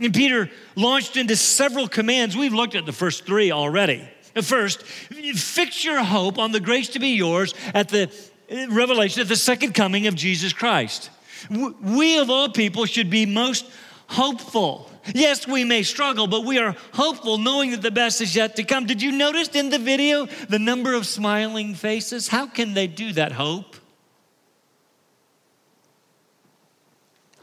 And 0.00 0.12
Peter 0.12 0.50
launched 0.74 1.16
into 1.16 1.36
several 1.36 1.88
commands. 1.88 2.36
We've 2.36 2.52
looked 2.52 2.74
at 2.74 2.86
the 2.86 2.92
first 2.92 3.26
three 3.26 3.52
already. 3.52 4.08
First, 4.42 4.82
fix 4.82 5.84
your 5.84 6.02
hope 6.02 6.38
on 6.38 6.50
the 6.50 6.60
grace 6.60 6.88
to 6.90 6.98
be 6.98 7.10
yours 7.10 7.54
at 7.72 7.88
the 7.88 8.10
uh, 8.50 8.68
revelation 8.70 9.22
of 9.22 9.28
the 9.28 9.36
second 9.36 9.74
coming 9.74 10.08
of 10.08 10.16
Jesus 10.16 10.52
Christ. 10.52 11.10
We 11.48 12.18
of 12.18 12.30
all 12.30 12.48
people 12.48 12.86
should 12.86 13.10
be 13.10 13.26
most 13.26 13.64
hopeful. 14.08 14.90
Yes, 15.14 15.46
we 15.46 15.64
may 15.64 15.82
struggle, 15.82 16.26
but 16.26 16.44
we 16.44 16.58
are 16.58 16.74
hopeful 16.92 17.38
knowing 17.38 17.70
that 17.72 17.82
the 17.82 17.90
best 17.90 18.20
is 18.20 18.34
yet 18.34 18.56
to 18.56 18.64
come. 18.64 18.86
Did 18.86 19.02
you 19.02 19.12
notice 19.12 19.48
in 19.48 19.70
the 19.70 19.78
video 19.78 20.26
the 20.48 20.58
number 20.58 20.94
of 20.94 21.06
smiling 21.06 21.74
faces? 21.74 22.28
How 22.28 22.46
can 22.46 22.74
they 22.74 22.86
do 22.86 23.12
that? 23.12 23.32
Hope. 23.32 23.76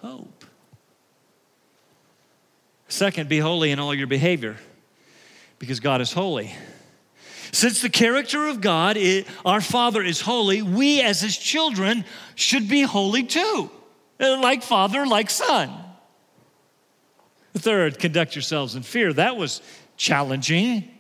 Hope. 0.02 0.41
Second, 2.92 3.30
be 3.30 3.40
holy 3.40 3.72
in 3.72 3.80
all 3.80 3.96
your 3.96 4.06
behavior 4.06 4.58
because 5.60 5.80
God 5.80 6.02
is 6.02 6.12
holy. 6.12 6.54
Since 7.54 7.82
the 7.82 7.90
character 7.90 8.48
of 8.48 8.60
God, 8.60 8.98
our 9.46 9.62
Father 9.62 10.02
is 10.02 10.20
holy, 10.20 10.62
we 10.62 11.02
as 11.02 11.22
His 11.22 11.38
children 11.38 12.04
should 12.36 12.68
be 12.68 12.82
holy 12.82 13.24
too, 13.24 13.72
like 14.20 14.62
Father, 14.62 15.08
like 15.08 15.30
Son. 15.30 15.72
Third, 17.54 17.98
conduct 17.98 18.36
yourselves 18.36 18.76
in 18.76 18.84
fear. 18.84 19.14
That 19.14 19.38
was 19.38 19.62
challenging. 19.96 20.92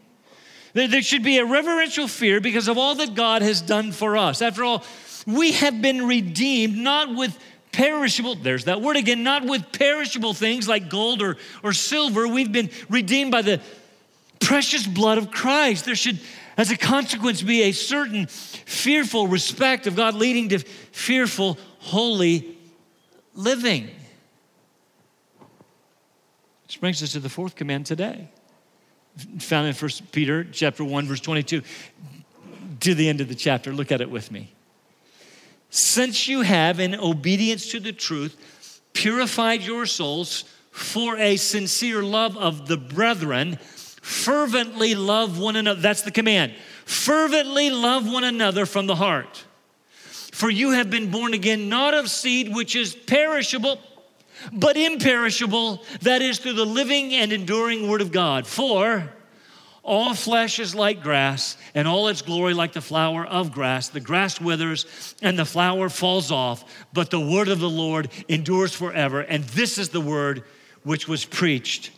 There 0.73 1.01
should 1.01 1.23
be 1.23 1.39
a 1.39 1.45
reverential 1.45 2.07
fear 2.07 2.39
because 2.39 2.69
of 2.69 2.77
all 2.77 2.95
that 2.95 3.15
God 3.15 3.41
has 3.41 3.59
done 3.59 3.91
for 3.91 4.15
us. 4.15 4.41
After 4.41 4.63
all, 4.63 4.85
we 5.27 5.51
have 5.51 5.81
been 5.81 6.07
redeemed 6.07 6.77
not 6.77 7.13
with 7.13 7.37
perishable, 7.71 8.35
there's 8.35 8.65
that 8.65 8.81
word 8.81 8.97
again, 8.97 9.23
not 9.23 9.45
with 9.45 9.71
perishable 9.71 10.33
things 10.33 10.67
like 10.67 10.89
gold 10.89 11.21
or, 11.21 11.37
or 11.63 11.73
silver. 11.73 12.27
We've 12.27 12.51
been 12.51 12.69
redeemed 12.89 13.31
by 13.31 13.41
the 13.41 13.61
precious 14.39 14.85
blood 14.85 15.17
of 15.17 15.31
Christ. 15.31 15.85
There 15.85 15.95
should, 15.95 16.19
as 16.57 16.71
a 16.71 16.77
consequence, 16.77 17.41
be 17.41 17.63
a 17.63 17.71
certain 17.71 18.27
fearful 18.27 19.27
respect 19.27 19.87
of 19.87 19.95
God 19.95 20.15
leading 20.15 20.49
to 20.49 20.59
fearful, 20.59 21.57
holy 21.79 22.57
living. 23.33 23.89
Which 26.63 26.79
brings 26.79 27.01
us 27.03 27.13
to 27.13 27.19
the 27.19 27.29
fourth 27.29 27.55
command 27.55 27.85
today, 27.85 28.29
found 29.39 29.67
in 29.67 29.75
1 29.75 29.91
Peter 30.11 30.43
chapter 30.45 30.83
1, 30.83 31.05
verse 31.05 31.19
22. 31.19 31.61
To 32.81 32.95
the 32.95 33.09
end 33.09 33.21
of 33.21 33.27
the 33.27 33.35
chapter, 33.35 33.73
look 33.73 33.91
at 33.91 34.01
it 34.01 34.09
with 34.09 34.31
me. 34.31 34.53
Since 35.71 36.27
you 36.27 36.41
have, 36.41 36.81
in 36.81 36.93
obedience 36.95 37.71
to 37.71 37.79
the 37.79 37.93
truth, 37.93 38.81
purified 38.93 39.61
your 39.61 39.85
souls 39.85 40.43
for 40.69 41.17
a 41.17 41.37
sincere 41.37 42.03
love 42.03 42.37
of 42.37 42.67
the 42.67 42.75
brethren, 42.75 43.57
fervently 44.01 44.95
love 44.95 45.39
one 45.39 45.55
another. 45.55 45.79
That's 45.79 46.01
the 46.01 46.11
command. 46.11 46.53
Fervently 46.85 47.69
love 47.69 48.05
one 48.05 48.25
another 48.25 48.65
from 48.65 48.85
the 48.85 48.95
heart. 48.95 49.45
For 50.33 50.49
you 50.49 50.71
have 50.71 50.89
been 50.89 51.09
born 51.09 51.33
again, 51.33 51.69
not 51.69 51.93
of 51.93 52.09
seed 52.09 52.53
which 52.53 52.75
is 52.75 52.93
perishable, 52.93 53.79
but 54.51 54.75
imperishable, 54.75 55.83
that 56.01 56.21
is 56.21 56.39
through 56.39 56.53
the 56.53 56.65
living 56.65 57.13
and 57.13 57.31
enduring 57.31 57.87
word 57.87 58.01
of 58.01 58.11
God. 58.11 58.45
For 58.45 59.13
all 59.83 60.13
flesh 60.13 60.59
is 60.59 60.75
like 60.75 61.01
grass, 61.01 61.57
and 61.73 61.87
all 61.87 62.07
its 62.07 62.21
glory 62.21 62.53
like 62.53 62.73
the 62.73 62.81
flower 62.81 63.25
of 63.25 63.51
grass. 63.51 63.89
The 63.89 63.99
grass 63.99 64.39
withers 64.39 65.15
and 65.21 65.37
the 65.39 65.45
flower 65.45 65.89
falls 65.89 66.31
off, 66.31 66.63
but 66.93 67.09
the 67.09 67.19
word 67.19 67.47
of 67.47 67.59
the 67.59 67.69
Lord 67.69 68.09
endures 68.27 68.75
forever. 68.75 69.21
And 69.21 69.43
this 69.45 69.79
is 69.79 69.89
the 69.89 70.01
word 70.01 70.43
which 70.83 71.07
was 71.07 71.25
preached 71.25 71.91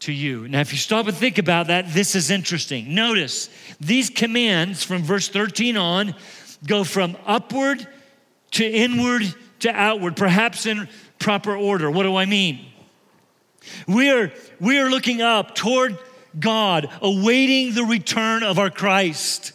to 0.00 0.12
you. 0.12 0.46
Now, 0.48 0.60
if 0.60 0.72
you 0.72 0.78
stop 0.78 1.06
and 1.06 1.16
think 1.16 1.38
about 1.38 1.68
that, 1.68 1.92
this 1.94 2.14
is 2.14 2.30
interesting. 2.30 2.94
Notice 2.94 3.48
these 3.80 4.10
commands 4.10 4.82
from 4.82 5.02
verse 5.02 5.28
13 5.28 5.78
on 5.78 6.14
go 6.66 6.84
from 6.84 7.16
upward 7.24 7.86
to 8.52 8.66
inward 8.66 9.22
to 9.60 9.70
outward, 9.70 10.16
perhaps 10.16 10.66
in 10.66 10.88
proper 11.18 11.56
order. 11.56 11.90
What 11.90 12.02
do 12.02 12.16
I 12.16 12.26
mean? 12.26 12.66
We 13.86 14.10
are, 14.10 14.32
we 14.60 14.78
are 14.78 14.90
looking 14.90 15.22
up 15.22 15.54
toward 15.54 15.98
God, 16.38 16.88
awaiting 17.00 17.74
the 17.74 17.84
return 17.84 18.42
of 18.42 18.58
our 18.58 18.70
Christ. 18.70 19.52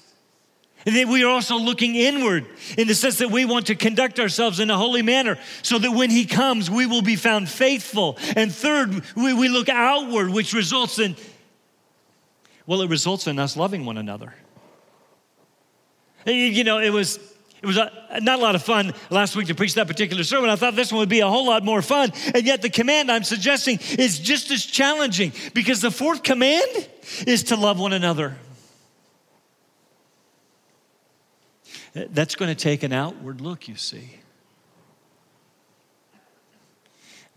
And 0.86 0.96
then 0.96 1.10
we 1.10 1.24
are 1.24 1.30
also 1.30 1.58
looking 1.58 1.96
inward 1.96 2.46
in 2.78 2.88
the 2.88 2.96
sense 2.96 3.18
that 3.18 3.30
we 3.30 3.44
want 3.44 3.68
to 3.68 3.76
conduct 3.76 4.20
ourselves 4.22 4.62
in 4.62 4.70
a 4.70 4.78
holy 4.78 5.02
manner 5.02 5.38
so 5.62 5.78
that 5.78 5.92
when 5.92 6.10
He 6.10 6.26
comes, 6.26 6.72
we 6.72 6.86
will 6.86 7.02
be 7.02 7.18
found 7.18 7.50
faithful. 7.50 8.18
And 8.38 8.54
third, 8.54 9.04
we, 9.16 9.34
we 9.34 9.50
look 9.50 9.68
outward, 9.68 10.30
which 10.30 10.54
results 10.54 10.98
in, 10.98 11.18
well, 12.66 12.82
it 12.82 12.90
results 12.90 13.28
in 13.28 13.38
us 13.38 13.58
loving 13.58 13.86
one 13.86 13.98
another. 13.98 14.34
You 16.26 16.64
know, 16.64 16.80
it 16.80 16.92
was 16.92 17.20
it 17.68 17.76
was 17.76 17.78
a, 17.78 18.22
not 18.22 18.40
a 18.40 18.42
lot 18.42 18.56
of 18.56 18.64
fun 18.64 18.94
last 19.10 19.36
week 19.36 19.48
to 19.48 19.56
preach 19.56 19.74
that 19.74 19.88
particular 19.88 20.24
sermon. 20.24 20.50
I 20.50 20.56
thought 20.56 20.78
this 20.78 20.90
one 20.90 21.00
would 21.00 21.10
be 21.10 21.20
a 21.20 21.28
whole 21.28 21.46
lot 21.46 21.66
more 21.66 21.82
fun. 21.82 22.14
And 22.34 22.46
yet, 22.46 22.62
the 22.62 22.70
command 22.70 23.12
I'm 23.12 23.26
suggesting 23.26 23.78
is 24.00 24.20
just 24.20 24.52
as 24.52 24.66
challenging 24.66 25.34
because 25.54 25.82
the 25.82 25.92
fourth 25.92 26.24
command 26.24 26.88
is 27.28 27.44
to 27.44 27.58
love 27.58 27.78
one 27.78 27.92
another. 27.92 28.38
That's 31.94 32.36
going 32.36 32.56
to 32.56 32.56
take 32.56 32.84
an 32.84 32.94
outward 32.94 33.42
look, 33.42 33.68
you 33.68 33.76
see, 33.76 34.12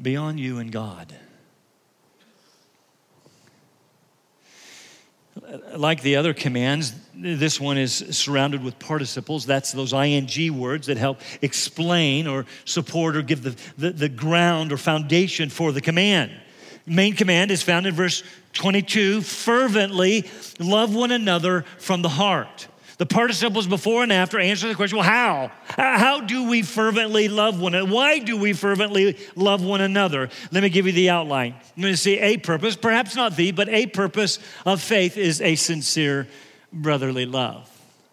beyond 0.01 0.39
you 0.39 0.59
and 0.59 0.71
God. 0.71 1.13
Like 5.77 6.03
the 6.03 6.17
other 6.17 6.35
commands, 6.35 6.95
this 7.15 7.61
one 7.61 7.79
is 7.79 7.95
surrounded 8.17 8.63
with 8.63 8.79
participles. 8.79 9.47
That's 9.47 9.73
those 9.73 9.93
ing 9.93 10.59
words 10.59 10.87
that 10.87 10.97
help 10.97 11.21
explain 11.43 12.27
or 12.27 12.47
support 12.65 13.17
or 13.17 13.23
give 13.23 13.43
the, 13.43 13.57
the, 13.77 13.91
the 13.91 14.09
ground 14.09 14.73
or 14.73 14.77
foundation 14.77 15.51
for 15.51 15.73
the 15.73 15.81
command. 15.81 16.33
Main 16.87 17.15
command 17.15 17.51
is 17.51 17.63
found 17.63 17.87
in 17.87 17.95
verse 17.95 18.23
22 18.55 19.23
fervently 19.23 20.29
love 20.59 20.95
one 20.95 21.13
another 21.13 21.63
from 21.79 22.03
the 22.03 22.09
heart. 22.09 22.69
The 23.01 23.07
participles 23.07 23.67
before 23.67 24.03
and 24.03 24.13
after 24.13 24.39
answer 24.39 24.69
the 24.69 24.75
question 24.75 24.99
well, 24.99 25.07
how? 25.07 25.51
How 25.69 26.21
do 26.21 26.51
we 26.51 26.61
fervently 26.61 27.29
love 27.29 27.59
one 27.59 27.73
another? 27.73 27.91
Why 27.91 28.19
do 28.19 28.37
we 28.37 28.53
fervently 28.53 29.17
love 29.35 29.65
one 29.65 29.81
another? 29.81 30.29
Let 30.53 30.63
me 30.63 30.69
give 30.69 30.85
you 30.85 30.93
the 30.93 31.09
outline. 31.09 31.55
I'm 31.55 31.81
going 31.81 31.95
to 31.95 31.97
see 31.97 32.19
a 32.19 32.37
purpose, 32.37 32.77
perhaps 32.77 33.17
not 33.17 33.37
the, 33.37 33.53
but 33.53 33.71
a 33.71 33.87
purpose 33.87 34.39
of 34.67 34.83
faith 34.83 35.17
is 35.17 35.41
a 35.41 35.55
sincere 35.55 36.29
brotherly 36.75 37.25
love. 37.25 37.71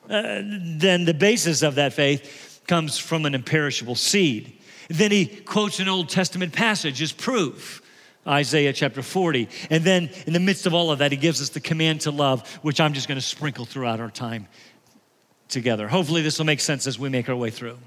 Uh, 0.09 0.39
then 0.45 1.03
the 1.03 1.13
basis 1.13 1.63
of 1.63 1.75
that 1.75 1.91
faith 1.91 2.61
comes 2.65 2.97
from 2.97 3.25
an 3.25 3.35
imperishable 3.35 3.95
seed. 3.95 4.57
Then 4.87 5.11
he 5.11 5.25
quotes 5.25 5.81
an 5.81 5.89
Old 5.89 6.07
Testament 6.07 6.53
passage 6.53 7.01
as 7.01 7.11
proof. 7.11 7.81
Isaiah 8.25 8.73
chapter 8.73 9.01
40. 9.01 9.47
And 9.69 9.85
then 9.85 10.09
in 10.25 10.33
the 10.33 10.39
midst 10.39 10.65
of 10.65 10.73
all 10.73 10.91
of 10.91 10.99
that, 10.99 11.13
he 11.13 11.17
gives 11.17 11.41
us 11.41 11.47
the 11.47 11.61
command 11.61 12.01
to 12.01 12.11
love, 12.11 12.45
which 12.61 12.81
I'm 12.81 12.91
just 12.91 13.07
going 13.07 13.17
to 13.17 13.25
sprinkle 13.25 13.63
throughout 13.63 14.01
our 14.01 14.11
time 14.11 14.47
together. 15.49 15.87
Hopefully, 15.87 16.21
this 16.21 16.37
will 16.37 16.45
make 16.45 16.59
sense 16.59 16.87
as 16.87 16.99
we 16.99 17.09
make 17.09 17.29
our 17.29 17.35
way 17.35 17.49
through. 17.49 17.77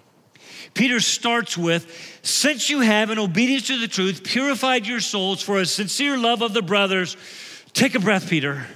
Peter 0.74 1.00
starts 1.00 1.56
with 1.56 2.20
Since 2.22 2.70
you 2.70 2.80
have, 2.80 3.10
in 3.10 3.18
obedience 3.18 3.66
to 3.68 3.78
the 3.78 3.88
truth, 3.88 4.24
purified 4.24 4.86
your 4.86 5.00
souls 5.00 5.42
for 5.42 5.58
a 5.58 5.66
sincere 5.66 6.16
love 6.16 6.42
of 6.42 6.54
the 6.54 6.62
brothers, 6.62 7.16
Take 7.72 7.94
a 7.94 8.00
breath, 8.00 8.28
Peter. 8.28 8.66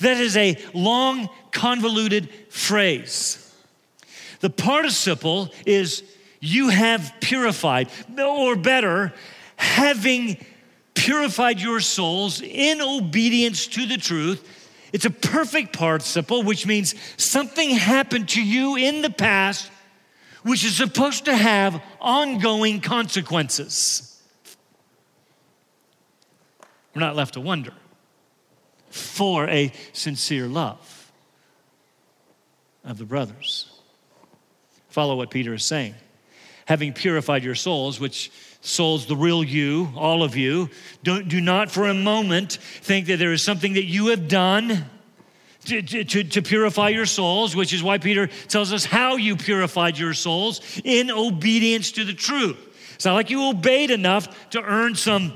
That 0.00 0.18
is 0.18 0.36
a 0.36 0.56
long, 0.74 1.28
convoluted 1.50 2.28
phrase. 2.50 3.40
The 4.40 4.50
participle 4.50 5.50
is 5.64 6.02
you 6.40 6.68
have 6.68 7.14
purified, 7.20 7.88
or 8.18 8.56
better, 8.56 9.12
having 9.56 10.44
purified 10.94 11.60
your 11.60 11.80
souls 11.80 12.42
in 12.42 12.80
obedience 12.80 13.66
to 13.68 13.86
the 13.86 13.96
truth. 13.96 14.63
It's 14.94 15.04
a 15.04 15.10
perfect 15.10 15.76
participle, 15.76 16.44
which 16.44 16.66
means 16.66 16.94
something 17.16 17.70
happened 17.70 18.28
to 18.30 18.42
you 18.42 18.76
in 18.76 19.02
the 19.02 19.10
past 19.10 19.70
which 20.44 20.64
is 20.64 20.76
supposed 20.76 21.24
to 21.24 21.34
have 21.34 21.82
ongoing 22.00 22.80
consequences. 22.80 24.22
We're 26.94 27.00
not 27.00 27.16
left 27.16 27.34
to 27.34 27.40
wonder 27.40 27.72
for 28.90 29.48
a 29.48 29.72
sincere 29.92 30.46
love 30.46 31.10
of 32.84 32.98
the 32.98 33.04
brothers. 33.04 33.70
Follow 34.90 35.16
what 35.16 35.30
Peter 35.30 35.54
is 35.54 35.64
saying. 35.64 35.94
Having 36.66 36.92
purified 36.92 37.42
your 37.42 37.56
souls, 37.56 37.98
which 37.98 38.30
souls, 38.64 39.06
the 39.06 39.16
real 39.16 39.44
you, 39.44 39.92
all 39.94 40.22
of 40.22 40.36
you, 40.36 40.70
don't, 41.02 41.28
do 41.28 41.40
not 41.40 41.70
for 41.70 41.86
a 41.86 41.94
moment 41.94 42.52
think 42.54 43.06
that 43.06 43.18
there 43.18 43.32
is 43.32 43.42
something 43.42 43.74
that 43.74 43.84
you 43.84 44.08
have 44.08 44.26
done 44.26 44.86
to, 45.66 45.82
to, 45.82 46.24
to, 46.24 46.42
purify 46.42 46.90
your 46.90 47.06
souls, 47.06 47.56
which 47.56 47.72
is 47.72 47.82
why 47.82 47.98
Peter 47.98 48.26
tells 48.48 48.72
us 48.72 48.84
how 48.84 49.16
you 49.16 49.34
purified 49.36 49.96
your 49.96 50.12
souls 50.12 50.60
in 50.84 51.10
obedience 51.10 51.92
to 51.92 52.04
the 52.04 52.12
truth. 52.12 52.56
It's 52.94 53.04
not 53.04 53.14
like 53.14 53.30
you 53.30 53.48
obeyed 53.48 53.90
enough 53.90 54.50
to 54.50 54.62
earn 54.62 54.94
some 54.94 55.34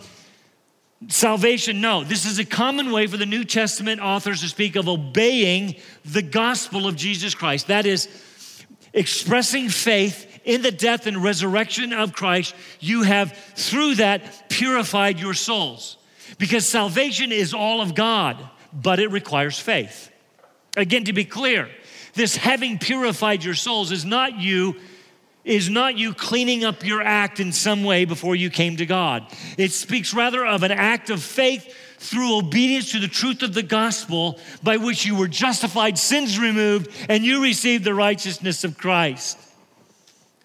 salvation. 1.08 1.80
No, 1.80 2.04
this 2.04 2.26
is 2.26 2.38
a 2.38 2.44
common 2.44 2.92
way 2.92 3.06
for 3.06 3.16
the 3.16 3.26
New 3.26 3.44
Testament 3.44 4.02
authors 4.02 4.42
to 4.42 4.49
speak 4.49 4.76
of 4.76 4.87
obeying 4.87 5.76
the 6.04 6.23
gospel 6.23 6.87
of 6.87 6.94
Jesus 6.94 7.35
Christ. 7.35 7.68
That 7.68 7.87
is, 7.87 8.08
expressing 8.92 9.68
faith 9.68 10.27
in 10.48 10.62
the 10.62 10.72
death 10.72 11.06
and 11.06 11.22
resurrection 11.22 11.92
of 11.92 12.14
Christ. 12.14 12.54
You 12.80 13.02
have, 13.02 13.36
through 13.54 13.96
that, 13.96 14.48
purified 14.48 15.20
your 15.20 15.34
souls. 15.34 15.98
Because 16.38 16.66
salvation 16.66 17.32
is 17.32 17.52
all 17.52 17.82
of 17.82 17.94
God, 17.94 18.42
but 18.72 18.98
it 18.98 19.10
requires 19.10 19.58
faith. 19.58 20.10
Again, 20.74 21.04
to 21.04 21.12
be 21.12 21.26
clear, 21.26 21.68
this 22.14 22.34
having 22.34 22.78
purified 22.78 23.44
your 23.44 23.54
souls 23.54 23.92
is 23.92 24.04
not 24.04 24.40
you 24.40 24.76
is 25.44 25.70
not 25.70 25.96
you 25.96 26.12
cleaning 26.12 26.62
up 26.62 26.84
your 26.84 27.00
act 27.00 27.40
in 27.40 27.52
some 27.52 27.82
way 27.82 28.04
before 28.04 28.36
you 28.36 28.50
came 28.50 28.76
to 28.76 28.84
God. 28.84 29.24
It 29.56 29.72
speaks 29.72 30.12
rather 30.12 30.44
of 30.44 30.62
an 30.62 30.72
act 30.72 31.08
of 31.08 31.22
faith 31.22 31.74
through 31.98 32.36
obedience 32.36 32.92
to 32.92 32.98
the 32.98 33.08
truth 33.08 33.42
of 33.42 33.54
the 33.54 33.62
gospel 33.62 34.38
by 34.62 34.76
which 34.76 35.06
you 35.06 35.16
were 35.16 35.28
justified, 35.28 35.96
sins 35.96 36.38
removed, 36.38 36.90
and 37.08 37.24
you 37.24 37.42
received 37.42 37.84
the 37.84 37.94
righteousness 37.94 38.62
of 38.62 38.76
Christ 38.76 39.38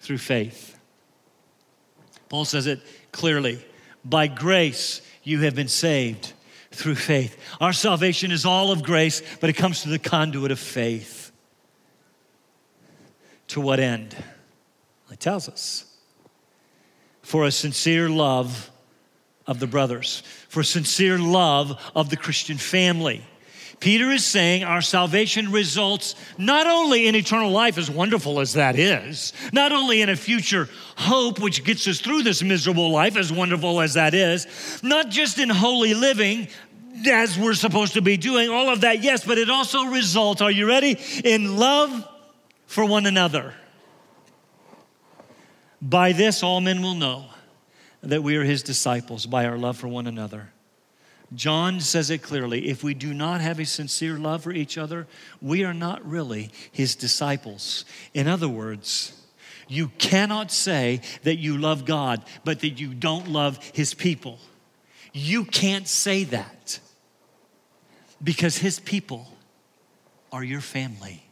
through 0.04 0.18
faith. 0.18 0.78
Paul 2.28 2.44
says 2.44 2.66
it 2.66 2.80
clearly 3.10 3.64
by 4.04 4.26
grace 4.26 5.00
you 5.22 5.40
have 5.40 5.54
been 5.54 5.68
saved 5.68 6.34
through 6.70 6.96
faith. 6.96 7.38
Our 7.60 7.72
salvation 7.72 8.30
is 8.30 8.44
all 8.44 8.70
of 8.70 8.82
grace, 8.82 9.22
but 9.40 9.48
it 9.48 9.54
comes 9.54 9.82
through 9.82 9.92
the 9.92 9.98
conduit 9.98 10.50
of 10.50 10.58
faith. 10.58 11.32
To 13.48 13.60
what 13.60 13.80
end? 13.80 14.14
It 15.10 15.20
tells 15.20 15.48
us. 15.48 15.86
For 17.22 17.46
a 17.46 17.50
sincere 17.50 18.10
love 18.10 18.70
of 19.46 19.58
the 19.58 19.66
brothers, 19.66 20.22
for 20.48 20.62
sincere 20.62 21.18
love 21.18 21.80
of 21.94 22.10
the 22.10 22.16
Christian 22.16 22.58
family. 22.58 23.24
Peter 23.84 24.10
is 24.10 24.24
saying 24.24 24.64
our 24.64 24.80
salvation 24.80 25.52
results 25.52 26.14
not 26.38 26.66
only 26.66 27.06
in 27.06 27.14
eternal 27.14 27.50
life, 27.50 27.76
as 27.76 27.90
wonderful 27.90 28.40
as 28.40 28.54
that 28.54 28.78
is, 28.78 29.34
not 29.52 29.72
only 29.72 30.00
in 30.00 30.08
a 30.08 30.16
future 30.16 30.70
hope 30.96 31.38
which 31.38 31.62
gets 31.64 31.86
us 31.86 32.00
through 32.00 32.22
this 32.22 32.42
miserable 32.42 32.90
life, 32.90 33.14
as 33.14 33.30
wonderful 33.30 33.82
as 33.82 33.92
that 33.92 34.14
is, 34.14 34.46
not 34.82 35.10
just 35.10 35.38
in 35.38 35.50
holy 35.50 35.92
living, 35.92 36.48
as 37.06 37.38
we're 37.38 37.52
supposed 37.52 37.92
to 37.92 38.00
be 38.00 38.16
doing, 38.16 38.48
all 38.48 38.70
of 38.70 38.80
that, 38.80 39.02
yes, 39.02 39.22
but 39.22 39.36
it 39.36 39.50
also 39.50 39.84
results, 39.84 40.40
are 40.40 40.50
you 40.50 40.66
ready? 40.66 40.98
In 41.22 41.58
love 41.58 42.08
for 42.64 42.86
one 42.86 43.04
another. 43.04 43.52
By 45.82 46.12
this, 46.12 46.42
all 46.42 46.62
men 46.62 46.80
will 46.80 46.94
know 46.94 47.26
that 48.02 48.22
we 48.22 48.38
are 48.38 48.44
his 48.44 48.62
disciples, 48.62 49.26
by 49.26 49.44
our 49.44 49.58
love 49.58 49.76
for 49.76 49.88
one 49.88 50.06
another. 50.06 50.53
John 51.32 51.80
says 51.80 52.10
it 52.10 52.22
clearly 52.22 52.68
if 52.68 52.84
we 52.84 52.94
do 52.94 53.14
not 53.14 53.40
have 53.40 53.58
a 53.58 53.64
sincere 53.64 54.18
love 54.18 54.42
for 54.42 54.52
each 54.52 54.76
other, 54.76 55.06
we 55.40 55.64
are 55.64 55.74
not 55.74 56.04
really 56.04 56.50
his 56.70 56.94
disciples. 56.94 57.84
In 58.12 58.28
other 58.28 58.48
words, 58.48 59.20
you 59.68 59.88
cannot 59.98 60.50
say 60.50 61.00
that 61.22 61.36
you 61.36 61.56
love 61.56 61.84
God, 61.84 62.22
but 62.44 62.60
that 62.60 62.80
you 62.80 62.92
don't 62.92 63.28
love 63.28 63.58
his 63.72 63.94
people. 63.94 64.38
You 65.12 65.44
can't 65.44 65.88
say 65.88 66.24
that 66.24 66.78
because 68.22 68.58
his 68.58 68.80
people 68.80 69.26
are 70.32 70.44
your 70.44 70.60
family. 70.60 71.22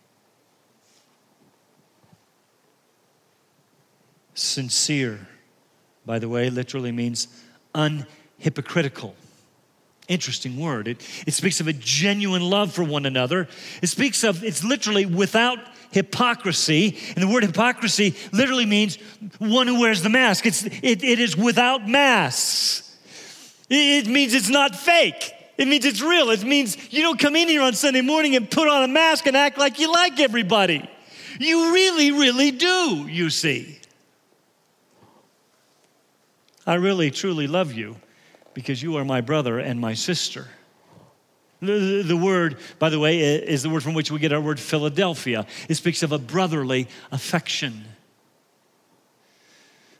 Sincere, 4.35 5.28
by 6.07 6.18
the 6.18 6.28
way, 6.28 6.48
literally 6.48 6.92
means 6.92 7.28
unhypocritical. 7.74 9.12
Interesting 10.12 10.61
word. 10.61 10.88
It, 10.88 11.01
it 11.27 11.33
speaks 11.33 11.59
of 11.61 11.68
a 11.68 11.72
genuine 11.72 12.42
love 12.42 12.70
for 12.70 12.85
one 12.85 13.07
another. 13.07 13.48
It 13.81 13.87
speaks 13.87 14.25
of, 14.25 14.44
it's 14.44 14.62
literally 14.62 15.07
without 15.07 15.59
hypocrisy. 15.90 16.98
And 17.16 17.22
the 17.22 17.29
word 17.29 17.44
hypocrisy 17.44 18.14
literally 18.31 18.66
means 18.66 18.96
one 19.38 19.66
who 19.66 19.81
wears 19.81 20.03
the 20.03 20.11
mask. 20.11 20.44
It's, 20.44 20.64
it, 20.64 21.03
it 21.03 21.18
is 21.18 21.35
without 21.35 21.88
masks. 21.88 22.94
It, 23.70 24.07
it 24.07 24.11
means 24.11 24.35
it's 24.35 24.51
not 24.51 24.77
fake. 24.77 25.33
It 25.57 25.66
means 25.66 25.87
it's 25.87 26.03
real. 26.03 26.29
It 26.29 26.44
means 26.44 26.77
you 26.92 27.01
don't 27.01 27.18
come 27.18 27.35
in 27.35 27.48
here 27.48 27.62
on 27.62 27.72
Sunday 27.72 28.03
morning 28.03 28.37
and 28.37 28.51
put 28.51 28.68
on 28.68 28.83
a 28.83 28.88
mask 28.88 29.27
and 29.27 29.35
act 29.35 29.57
like 29.57 29.79
you 29.79 29.90
like 29.90 30.20
everybody. 30.20 30.87
You 31.40 31.72
really, 31.72 32.11
really 32.12 32.51
do, 32.51 33.07
you 33.09 33.31
see. 33.31 33.79
I 36.66 36.75
really, 36.75 37.11
truly 37.11 37.46
love 37.46 37.72
you 37.72 37.96
because 38.54 38.82
you 38.82 38.96
are 38.96 39.04
my 39.04 39.20
brother 39.20 39.58
and 39.58 39.80
my 39.80 39.94
sister. 39.94 40.48
The, 41.60 42.02
the, 42.02 42.16
word, 42.16 42.58
by 42.80 42.88
the 42.88 42.98
way, 42.98 43.20
is 43.20 43.62
the 43.62 43.70
word 43.70 43.84
from 43.84 43.94
which 43.94 44.10
we 44.10 44.18
get 44.18 44.32
our 44.32 44.40
word 44.40 44.58
Philadelphia. 44.58 45.46
It 45.68 45.76
speaks 45.76 46.02
of 46.02 46.10
a 46.10 46.18
brotherly 46.18 46.88
affection. 47.12 47.84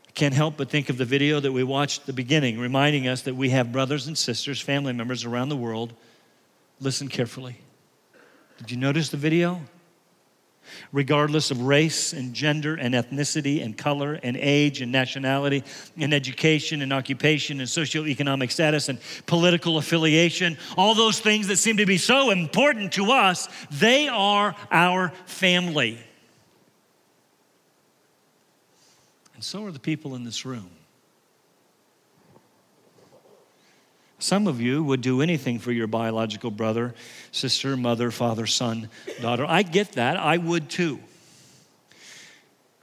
I 0.09 0.11
can't 0.11 0.35
help 0.35 0.57
but 0.57 0.71
think 0.71 0.91
of 0.91 0.99
the 0.99 1.05
video 1.05 1.39
that 1.39 1.53
we 1.53 1.63
watched 1.63 2.01
at 2.01 2.07
the 2.07 2.13
beginning, 2.13 2.59
reminding 2.59 3.07
us 3.07 3.23
that 3.23 3.37
we 3.37 3.51
have 3.51 3.71
brothers 3.71 4.09
and 4.09 4.19
sisters, 4.19 4.61
family 4.61 4.93
members 4.93 5.25
around 5.25 5.51
the 5.51 5.57
world. 5.57 5.93
Listen 6.81 7.07
carefully. 7.07 7.59
Did 8.59 8.73
you 8.73 8.77
notice 8.77 9.11
the 9.11 9.17
video? 9.17 9.61
Regardless 10.93 11.51
of 11.51 11.63
race 11.63 12.13
and 12.13 12.35
gender 12.35 12.75
and 12.75 12.95
ethnicity 12.95 13.65
and 13.65 13.77
color 13.77 14.19
and 14.23 14.37
age 14.37 14.81
and 14.81 14.93
nationality 14.93 15.65
and 15.97 16.13
education 16.13 16.83
and 16.83 16.93
occupation 16.93 17.61
and 17.61 17.69
socioeconomic 17.69 18.51
status 18.51 18.89
and 18.89 18.99
political 19.27 19.79
affiliation, 19.79 20.57
all 20.77 20.95
those 20.95 21.21
things 21.21 21.49
that 21.49 21.57
seem 21.57 21.77
to 21.77 21.87
be 21.87 21.99
so 21.99 22.31
important 22.31 22.93
to 22.93 23.13
us, 23.13 23.49
they 23.71 24.09
are 24.09 24.55
our 24.71 25.11
family. 25.27 25.99
And 29.35 29.45
so 29.45 29.65
are 29.65 29.73
the 29.73 29.81
people 29.81 30.15
in 30.15 30.25
this 30.25 30.45
room. 30.45 30.71
Some 34.23 34.47
of 34.47 34.61
you 34.61 34.85
would 34.85 35.01
do 35.01 35.21
anything 35.21 35.59
for 35.59 35.73
your 35.73 35.89
biological 35.89 36.53
brother, 36.53 36.95
sister, 37.33 37.77
mother, 37.77 38.13
father, 38.13 38.47
son, 38.47 38.89
daughter. 39.21 39.45
I 39.45 39.63
get 39.63 39.93
that. 39.95 40.17
I 40.17 40.37
would 40.37 40.71
too. 40.71 41.01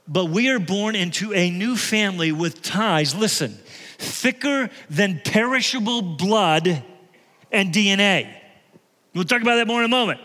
But 0.06 0.26
we 0.26 0.50
are 0.50 0.58
born 0.58 0.94
into 0.94 1.32
a 1.32 1.50
new 1.50 1.78
family 1.78 2.30
with 2.30 2.60
ties, 2.60 3.14
listen, 3.14 3.58
thicker 3.96 4.68
than 4.90 5.22
perishable 5.24 6.02
blood 6.02 6.82
and 7.50 7.72
DNA. 7.72 8.30
We'll 9.14 9.24
talk 9.24 9.40
about 9.40 9.54
that 9.54 9.66
more 9.66 9.78
in 9.78 9.86
a 9.86 9.88
moment. 9.88 10.20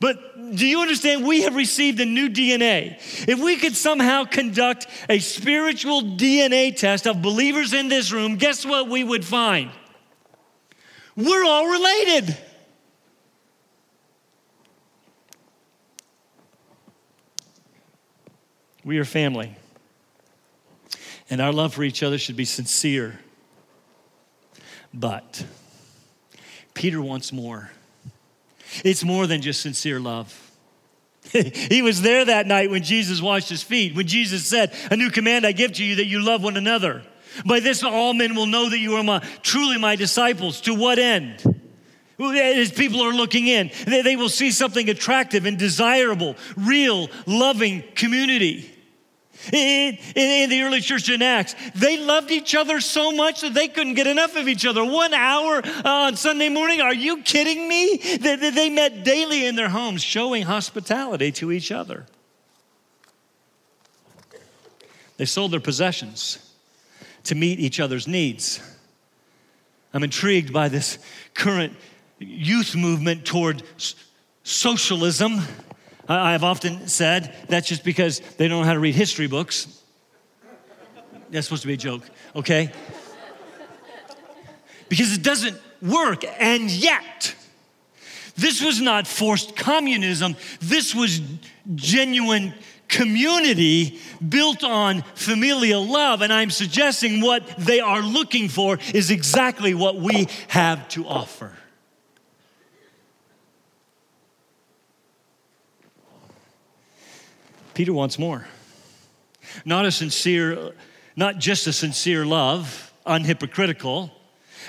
But 0.00 0.56
do 0.56 0.66
you 0.66 0.80
understand? 0.80 1.24
We 1.24 1.42
have 1.42 1.54
received 1.54 2.00
a 2.00 2.04
new 2.04 2.28
DNA. 2.30 2.96
If 3.28 3.38
we 3.38 3.58
could 3.58 3.76
somehow 3.76 4.24
conduct 4.24 4.88
a 5.08 5.20
spiritual 5.20 6.02
DNA 6.02 6.76
test 6.76 7.06
of 7.06 7.22
believers 7.22 7.72
in 7.72 7.86
this 7.86 8.10
room, 8.10 8.34
guess 8.34 8.66
what 8.66 8.88
we 8.88 9.04
would 9.04 9.24
find? 9.24 9.70
We're 11.16 11.44
all 11.44 11.66
related. 11.66 12.36
We 18.84 18.98
are 18.98 19.04
family. 19.04 19.56
And 21.28 21.40
our 21.40 21.52
love 21.52 21.74
for 21.74 21.82
each 21.82 22.02
other 22.02 22.18
should 22.18 22.36
be 22.36 22.44
sincere. 22.44 23.18
But 24.92 25.44
Peter 26.74 27.02
wants 27.02 27.32
more. 27.32 27.70
It's 28.84 29.02
more 29.02 29.26
than 29.26 29.40
just 29.40 29.62
sincere 29.62 29.98
love. 29.98 30.42
he 31.32 31.82
was 31.82 32.02
there 32.02 32.24
that 32.26 32.46
night 32.46 32.70
when 32.70 32.82
Jesus 32.82 33.20
washed 33.20 33.48
his 33.48 33.62
feet, 33.62 33.96
when 33.96 34.06
Jesus 34.06 34.46
said, 34.46 34.72
A 34.90 34.96
new 34.96 35.10
command 35.10 35.46
I 35.46 35.52
give 35.52 35.72
to 35.74 35.84
you 35.84 35.96
that 35.96 36.06
you 36.06 36.20
love 36.20 36.42
one 36.42 36.56
another. 36.56 37.02
By 37.44 37.60
this, 37.60 37.82
all 37.82 38.14
men 38.14 38.34
will 38.34 38.46
know 38.46 38.70
that 38.70 38.78
you 38.78 38.96
are 38.96 39.02
my, 39.02 39.18
truly 39.42 39.78
my 39.78 39.96
disciples. 39.96 40.60
To 40.62 40.74
what 40.74 40.98
end? 40.98 41.42
As 42.18 42.72
people 42.72 43.02
are 43.02 43.12
looking 43.12 43.46
in, 43.46 43.70
they 43.84 44.16
will 44.16 44.30
see 44.30 44.50
something 44.50 44.88
attractive 44.88 45.44
and 45.44 45.58
desirable, 45.58 46.36
real, 46.56 47.10
loving 47.26 47.84
community. 47.94 48.72
In, 49.52 49.98
in, 50.14 50.48
the 50.48 50.62
early 50.62 50.80
church 50.80 51.10
in 51.10 51.20
Acts, 51.20 51.54
they 51.74 51.98
loved 51.98 52.30
each 52.30 52.54
other 52.54 52.80
so 52.80 53.12
much 53.12 53.42
that 53.42 53.52
they 53.52 53.68
couldn't 53.68 53.94
get 53.94 54.06
enough 54.06 54.34
of 54.34 54.48
each 54.48 54.64
other. 54.64 54.82
One 54.82 55.12
hour 55.12 55.58
uh, 55.58 55.82
on 55.84 56.16
Sunday 56.16 56.48
morning, 56.48 56.80
are 56.80 56.94
you 56.94 57.22
kidding 57.22 57.68
me? 57.68 57.98
They, 58.16 58.50
they 58.50 58.70
met 58.70 59.04
daily 59.04 59.44
in 59.44 59.54
their 59.54 59.68
homes, 59.68 60.02
showing 60.02 60.42
hospitality 60.42 61.32
to 61.32 61.52
each 61.52 61.70
other. 61.70 62.06
They 65.18 65.26
sold 65.26 65.52
their 65.52 65.60
possessions 65.60 66.45
to 67.26 67.34
meet 67.34 67.60
each 67.60 67.80
other's 67.80 68.08
needs. 68.08 68.60
I'm 69.92 70.02
intrigued 70.02 70.52
by 70.52 70.68
this 70.68 70.98
current 71.34 71.74
youth 72.18 72.74
movement 72.74 73.24
toward 73.24 73.62
socialism 74.42 75.40
I've 76.08 76.44
often 76.44 76.86
said 76.86 77.34
that's 77.48 77.66
just 77.66 77.82
because 77.82 78.20
they 78.20 78.46
don't 78.48 78.60
know 78.60 78.66
how 78.66 78.74
to 78.74 78.78
read 78.78 78.94
history 78.94 79.26
books. 79.26 79.82
That's 81.30 81.46
supposed 81.46 81.62
to 81.62 81.68
be 81.68 81.74
a 81.74 81.78
joke, 81.78 82.02
okay? 82.36 82.70
Because 84.88 85.12
it 85.12 85.22
doesn't 85.22 85.60
work. 85.82 86.24
And 86.38 86.70
yet, 86.70 87.34
this 88.36 88.62
was 88.62 88.80
not 88.80 89.08
forced 89.08 89.56
communism, 89.56 90.36
this 90.60 90.94
was 90.94 91.20
genuine 91.74 92.54
community 92.88 93.98
built 94.26 94.64
on 94.64 95.02
familial 95.14 95.84
love. 95.84 96.22
And 96.22 96.32
I'm 96.32 96.50
suggesting 96.50 97.20
what 97.20 97.46
they 97.56 97.80
are 97.80 98.02
looking 98.02 98.48
for 98.48 98.78
is 98.94 99.10
exactly 99.10 99.74
what 99.74 99.96
we 99.96 100.28
have 100.48 100.88
to 100.90 101.06
offer. 101.06 101.56
Peter 107.74 107.92
wants 107.92 108.18
more. 108.18 108.46
Not 109.64 109.84
a 109.84 109.92
sincere, 109.92 110.72
not 111.14 111.38
just 111.38 111.66
a 111.66 111.72
sincere 111.72 112.24
love, 112.24 112.92
unhypocritical, 113.06 114.10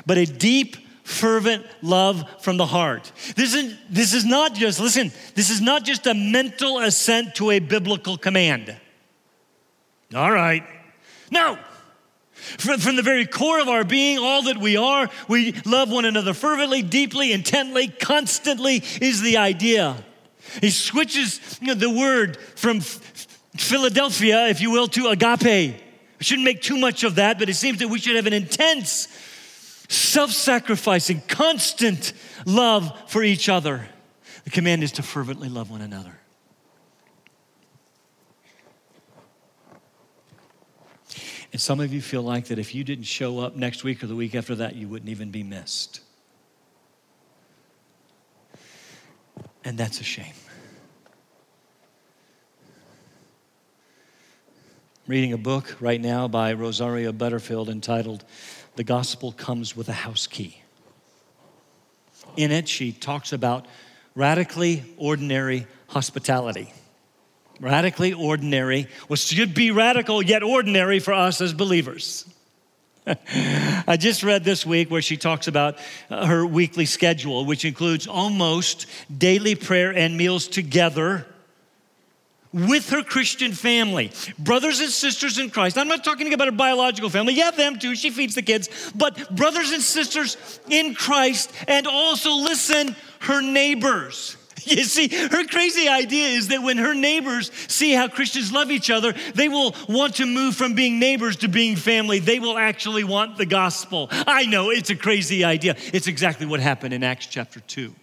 but 0.06 0.18
a 0.18 0.26
deep, 0.26 0.76
fervent 1.08 1.65
love 1.82 2.26
from 2.41 2.58
the 2.58 2.65
heart. 2.65 3.13
This 3.38 3.54
is, 3.54 3.78
this 3.89 4.13
is 4.13 4.26
not 4.26 4.54
just, 4.54 4.78
listen, 4.78 5.13
this 5.36 5.50
is 5.50 5.62
not 5.62 5.86
just 5.86 6.06
a 6.06 6.13
mental 6.13 6.80
assent 6.80 7.36
to 7.36 7.52
a 7.52 7.60
biblical 7.60 8.17
command. 8.17 8.76
All 10.13 10.32
right. 10.32 10.65
No. 11.32 11.58
From, 12.34 12.98
the 12.98 13.02
very 13.02 13.26
core 13.26 13.62
of 13.62 13.70
our 13.70 13.86
being, 13.86 14.20
all 14.20 14.43
that 14.43 14.58
we 14.58 14.76
are, 14.76 15.10
we 15.30 15.54
love 15.65 15.89
one 15.89 16.04
another 16.04 16.34
fervently, 16.34 16.82
deeply, 16.82 17.32
intently, 17.32 17.88
constantly 17.88 18.84
is 19.02 19.22
the 19.22 19.38
idea. 19.38 19.96
He 20.60 20.72
switches 20.72 21.39
the 21.60 21.89
word 21.89 22.38
from 22.56 22.82
Philadelphia, 22.82 24.48
if 24.48 24.60
you 24.60 24.72
will, 24.72 24.89
to 24.89 25.08
agape. 25.08 25.82
We 26.20 26.24
shouldn't 26.24 26.46
make 26.46 26.62
too 26.62 26.78
much 26.78 27.06
of 27.06 27.15
that, 27.15 27.39
but 27.39 27.48
it 27.48 27.56
seems 27.56 27.80
that 27.80 27.88
we 27.88 27.98
should 27.98 28.17
have 28.17 28.28
an 28.28 28.34
intense, 28.34 29.08
self 29.88 30.32
sacrificing, 30.32 31.21
constant 31.28 32.13
love 32.45 32.91
for 33.08 33.23
each 33.23 33.50
other. 33.50 33.88
The 34.43 34.50
command 34.50 34.84
is 34.84 34.93
to 34.93 35.04
fervently 35.04 35.50
love 35.50 35.69
one 35.69 35.82
another. 35.82 36.17
And 41.52 41.62
some 41.62 41.80
of 41.80 41.93
you 41.93 42.02
feel 42.02 42.21
like 42.21 42.45
that 42.45 42.60
if 42.60 42.76
you 42.76 42.84
didn't 42.84 43.06
show 43.06 43.39
up 43.39 43.56
next 43.56 43.84
week 43.84 44.04
or 44.04 44.08
the 44.08 44.15
week 44.15 44.36
after 44.36 44.56
that, 44.56 44.76
you 44.76 44.88
wouldn't 44.88 45.10
even 45.10 45.32
be 45.32 45.43
missed. 45.43 46.02
And 49.63 49.78
that's 49.78 50.00
a 50.00 50.04
shame. 50.04 50.34
Reading 55.08 55.32
a 55.32 55.38
book 55.38 55.78
right 55.80 56.02
now 56.02 56.28
by 56.28 56.52
Rosaria 56.52 57.13
Butterfield 57.13 57.70
entitled 57.70 58.26
The 58.76 58.84
Gospel 58.84 59.32
Comes 59.32 59.74
with 59.74 59.88
a 59.88 59.93
House 59.93 60.28
Key. 60.28 60.62
In 62.36 62.52
it, 62.52 62.67
she 62.67 62.91
talks 62.91 63.32
about 63.32 63.67
radically 64.15 64.84
ordinary 64.98 65.65
hospitality. 65.88 66.74
Radically 67.62 68.12
ordinary, 68.12 68.88
which 69.08 69.22
should 69.22 69.54
be 69.54 69.72
radical 69.72 70.22
yet 70.22 70.43
ordinary 70.43 71.00
for 71.00 71.13
us 71.13 71.39
as 71.39 71.54
believers. 71.54 72.26
I 73.08 73.96
just 73.98 74.24
read 74.24 74.43
this 74.43 74.65
week 74.65 74.91
where 74.91 75.02
she 75.02 75.15
talks 75.15 75.48
about 75.48 75.78
uh, 76.10 76.26
her 76.26 76.46
weekly 76.46 76.86
schedule, 76.86 77.46
which 77.46 77.63
includes 77.63 78.08
almost 78.08 78.88
daily 79.17 79.56
prayer 79.56 79.96
and 79.96 80.17
meals 80.17 80.50
together 80.50 81.26
with 82.54 82.90
her 82.90 83.04
Christian 83.04 83.52
family, 83.52 84.12
brothers 84.40 84.80
and 84.80 84.90
sisters 84.90 85.38
in 85.38 85.50
Christ. 85.50 85.78
I'm 85.78 85.88
not 85.88 86.04
talking 86.04 86.34
about 86.34 86.48
her 86.48 86.52
biological 86.52 87.10
family. 87.10 87.34
Yeah, 87.34 87.52
them 87.52 87.80
too. 87.80 87.96
She 87.96 88.10
feeds 88.10 88.36
the 88.36 88.42
kids. 88.42 88.70
But 88.96 89.36
brothers 89.36 89.72
and 89.72 89.82
sisters 89.82 90.38
in 90.70 90.96
Christ, 90.96 91.52
and 91.68 91.88
also 91.88 92.36
listen, 92.36 92.96
her 93.22 93.42
neighbors. 93.42 94.38
You 94.68 94.84
see, 94.84 95.08
her 95.08 95.46
crazy 95.46 95.88
idea 95.88 96.28
is 96.28 96.50
that 96.50 96.62
when 96.62 96.78
her 96.78 96.94
neighbors 96.94 97.52
see 97.70 97.94
how 97.94 98.10
Christians 98.10 98.52
love 98.52 98.70
each 98.70 98.90
other, 98.90 99.14
they 99.34 99.48
will 99.48 99.74
want 99.88 100.16
to 100.16 100.26
move 100.26 100.56
from 100.56 100.74
being 100.74 101.00
neighbors 101.00 101.38
to 101.38 101.48
being 101.48 101.78
family. 101.78 102.20
They 102.20 102.40
will 102.40 102.58
actually 102.58 103.06
want 103.06 103.38
the 103.38 103.46
gospel. 103.46 104.10
I 104.12 104.46
know 104.46 104.70
it's 104.70 104.90
a 104.90 104.96
crazy 104.96 105.46
idea. 105.46 105.78
It's 105.94 106.08
exactly 106.08 106.46
what 106.46 106.60
happened 106.60 106.94
in 106.94 107.02
Acts 107.02 107.28
chapter 107.28 107.62
2. 107.62 107.94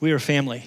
We 0.00 0.12
are 0.12 0.18
family. 0.18 0.66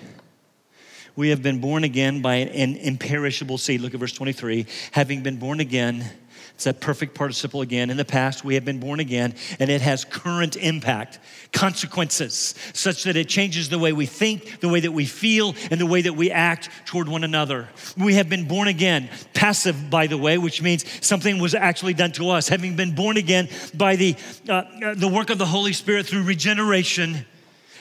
We 1.15 1.29
have 1.29 1.41
been 1.41 1.59
born 1.59 1.83
again 1.83 2.21
by 2.21 2.35
an 2.35 2.75
imperishable 2.75 3.57
seed. 3.57 3.81
Look 3.81 3.95
at 3.95 3.99
verse 3.99 4.13
23. 4.13 4.67
Having 4.91 5.23
been 5.23 5.37
born 5.37 5.59
again, 5.59 6.07
it's 6.53 6.65
that 6.65 6.79
perfect 6.79 7.15
participle 7.15 7.61
again. 7.61 7.89
In 7.89 7.97
the 7.97 8.05
past, 8.05 8.45
we 8.45 8.53
have 8.53 8.63
been 8.63 8.79
born 8.79 8.99
again, 8.99 9.33
and 9.59 9.71
it 9.71 9.81
has 9.81 10.05
current 10.05 10.55
impact, 10.55 11.17
consequences, 11.51 12.53
such 12.73 13.05
that 13.05 13.15
it 13.15 13.27
changes 13.27 13.69
the 13.69 13.79
way 13.79 13.91
we 13.91 14.05
think, 14.05 14.59
the 14.59 14.69
way 14.69 14.79
that 14.81 14.91
we 14.91 15.05
feel, 15.05 15.55
and 15.71 15.81
the 15.81 15.87
way 15.87 16.03
that 16.03 16.13
we 16.13 16.29
act 16.29 16.69
toward 16.85 17.09
one 17.09 17.23
another. 17.23 17.69
We 17.97 18.13
have 18.15 18.29
been 18.29 18.47
born 18.47 18.67
again, 18.67 19.09
passive, 19.33 19.89
by 19.89 20.05
the 20.05 20.17
way, 20.17 20.37
which 20.37 20.61
means 20.61 20.85
something 21.03 21.39
was 21.39 21.55
actually 21.55 21.95
done 21.95 22.11
to 22.13 22.29
us. 22.29 22.49
Having 22.49 22.75
been 22.75 22.93
born 22.93 23.17
again 23.17 23.49
by 23.73 23.95
the, 23.95 24.15
uh, 24.47 24.53
uh 24.53 24.93
the 24.93 25.07
work 25.07 25.31
of 25.31 25.39
the 25.39 25.47
Holy 25.47 25.73
Spirit 25.73 26.05
through 26.05 26.23
regeneration, 26.23 27.25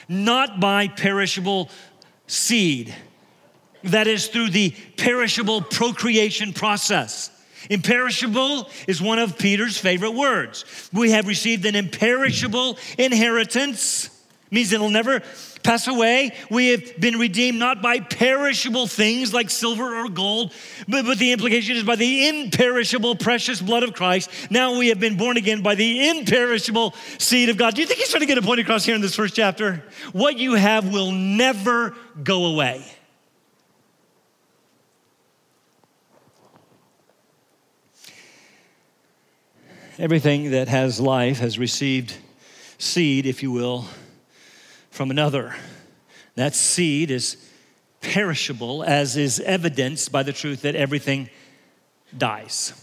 not 0.07 0.59
by 0.59 0.87
perishable 0.87 1.69
seed. 2.27 2.93
That 3.83 4.07
is 4.07 4.27
through 4.27 4.49
the 4.49 4.73
perishable 4.97 5.61
procreation 5.61 6.53
process. 6.53 7.29
Imperishable 7.69 8.69
is 8.87 9.01
one 9.01 9.19
of 9.19 9.37
Peter's 9.37 9.77
favorite 9.77 10.11
words. 10.11 10.89
We 10.93 11.11
have 11.11 11.27
received 11.27 11.65
an 11.65 11.75
imperishable 11.75 12.77
inheritance, 12.97 14.09
means 14.51 14.71
it'll 14.71 14.89
never 14.89 15.21
pass 15.63 15.87
away. 15.87 16.33
We 16.49 16.69
have 16.69 16.99
been 16.99 17.17
redeemed 17.17 17.57
not 17.57 17.81
by 17.81 17.99
perishable 17.99 18.87
things 18.87 19.33
like 19.33 19.49
silver 19.49 20.03
or 20.03 20.09
gold, 20.09 20.53
but, 20.87 21.05
but 21.05 21.17
the 21.17 21.31
implication 21.31 21.75
is 21.75 21.83
by 21.83 21.95
the 21.95 22.27
imperishable, 22.27 23.15
precious 23.15 23.61
blood 23.61 23.83
of 23.83 23.93
Christ. 23.93 24.29
Now 24.49 24.77
we 24.77 24.89
have 24.89 24.99
been 24.99 25.17
born 25.17 25.37
again 25.37 25.61
by 25.61 25.75
the 25.75 26.09
imperishable 26.09 26.93
seed 27.17 27.49
of 27.49 27.57
God. 27.57 27.75
Do 27.75 27.81
you 27.81 27.87
think 27.87 27.99
he's 27.99 28.09
trying 28.09 28.21
to 28.21 28.27
get 28.27 28.37
a 28.37 28.41
point 28.41 28.59
across 28.59 28.85
here 28.85 28.95
in 28.95 29.01
this 29.01 29.15
first 29.15 29.35
chapter? 29.35 29.83
What 30.11 30.37
you 30.37 30.55
have 30.55 30.91
will 30.91 31.11
never 31.11 31.95
go 32.23 32.45
away. 32.45 32.85
Everything 39.99 40.51
that 40.51 40.67
has 40.69 40.99
life 40.99 41.37
has 41.37 41.59
received 41.59 42.17
seed, 42.79 43.27
if 43.27 43.43
you 43.43 43.51
will, 43.51 43.85
from 44.93 45.09
another. 45.09 45.55
That 46.35 46.53
seed 46.53 47.09
is 47.09 47.37
perishable, 48.01 48.83
as 48.83 49.17
is 49.17 49.39
evidenced 49.39 50.11
by 50.11 50.21
the 50.21 50.31
truth 50.31 50.61
that 50.61 50.75
everything 50.75 51.29
dies. 52.15 52.73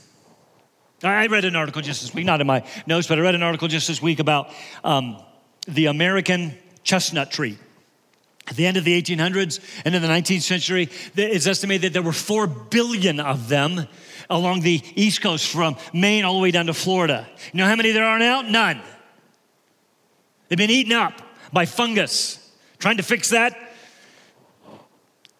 I 1.04 1.28
read 1.28 1.44
an 1.44 1.54
article 1.54 1.80
just 1.82 2.02
this 2.02 2.12
week, 2.12 2.26
not 2.26 2.40
in 2.40 2.48
my 2.48 2.64
notes, 2.84 3.06
but 3.06 3.18
I 3.18 3.22
read 3.22 3.36
an 3.36 3.44
article 3.44 3.68
just 3.68 3.86
this 3.86 4.02
week 4.02 4.18
about 4.18 4.50
um, 4.82 5.22
the 5.68 5.86
American 5.86 6.58
chestnut 6.82 7.30
tree 7.30 7.58
At 8.48 8.56
the 8.56 8.66
end 8.66 8.76
of 8.76 8.84
the 8.84 9.00
1800s 9.00 9.60
and 9.84 9.94
in 9.94 10.02
the 10.02 10.08
19th 10.08 10.42
century, 10.42 10.88
it's 11.14 11.46
estimated 11.46 11.82
that 11.82 11.92
there 11.92 12.02
were 12.02 12.12
4 12.12 12.48
billion 12.48 13.20
of 13.20 13.48
them 13.48 13.86
along 14.28 14.62
the 14.62 14.82
East 14.96 15.22
Coast 15.22 15.46
from 15.46 15.76
Maine 15.94 16.24
all 16.24 16.34
the 16.34 16.40
way 16.40 16.50
down 16.50 16.66
to 16.66 16.74
Florida. 16.74 17.28
You 17.52 17.58
know 17.58 17.66
how 17.66 17.76
many 17.76 17.92
there 17.92 18.04
are 18.04 18.18
now? 18.18 18.42
None. 18.42 18.82
They've 20.48 20.58
been 20.58 20.70
eaten 20.70 20.92
up 20.92 21.22
by 21.52 21.66
fungus. 21.66 22.38
Trying 22.78 22.96
to 22.96 23.02
fix 23.02 23.30
that, 23.30 23.56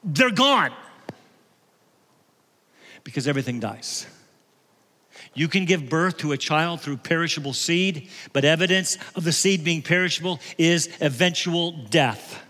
they're 0.04 0.30
gone 0.30 0.72
because 3.04 3.26
everything 3.26 3.60
dies. 3.60 4.06
You 5.34 5.48
can 5.48 5.64
give 5.64 5.88
birth 5.88 6.18
to 6.18 6.32
a 6.32 6.36
child 6.36 6.80
through 6.80 6.98
perishable 6.98 7.52
seed, 7.52 8.08
but 8.32 8.44
evidence 8.44 8.98
of 9.14 9.24
the 9.24 9.32
seed 9.32 9.64
being 9.64 9.82
perishable 9.82 10.40
is 10.58 10.88
eventual 11.00 11.72
death. 11.72 12.42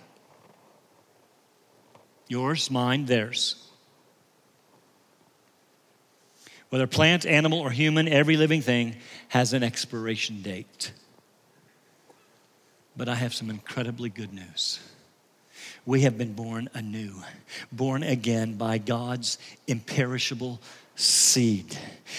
Yours, 2.29 2.70
mine, 2.70 3.07
theirs. 3.07 3.66
Whether 6.70 6.87
plant, 6.87 7.27
animal, 7.27 7.59
or 7.59 7.70
human, 7.70 8.09
every 8.09 8.37
living 8.37 8.62
thing 8.62 8.96
has 9.29 9.53
an 9.53 9.62
expiration 9.64 10.40
date. 10.40 10.92
But 13.01 13.09
I 13.09 13.15
have 13.15 13.33
some 13.33 13.49
incredibly 13.49 14.11
good 14.11 14.31
news. 14.31 14.79
We 15.87 16.03
have 16.03 16.19
been 16.19 16.35
born 16.35 16.69
anew, 16.75 17.15
born 17.73 18.03
again 18.03 18.57
by 18.57 18.77
God's 18.77 19.39
imperishable 19.67 20.61
seed. 21.01 21.77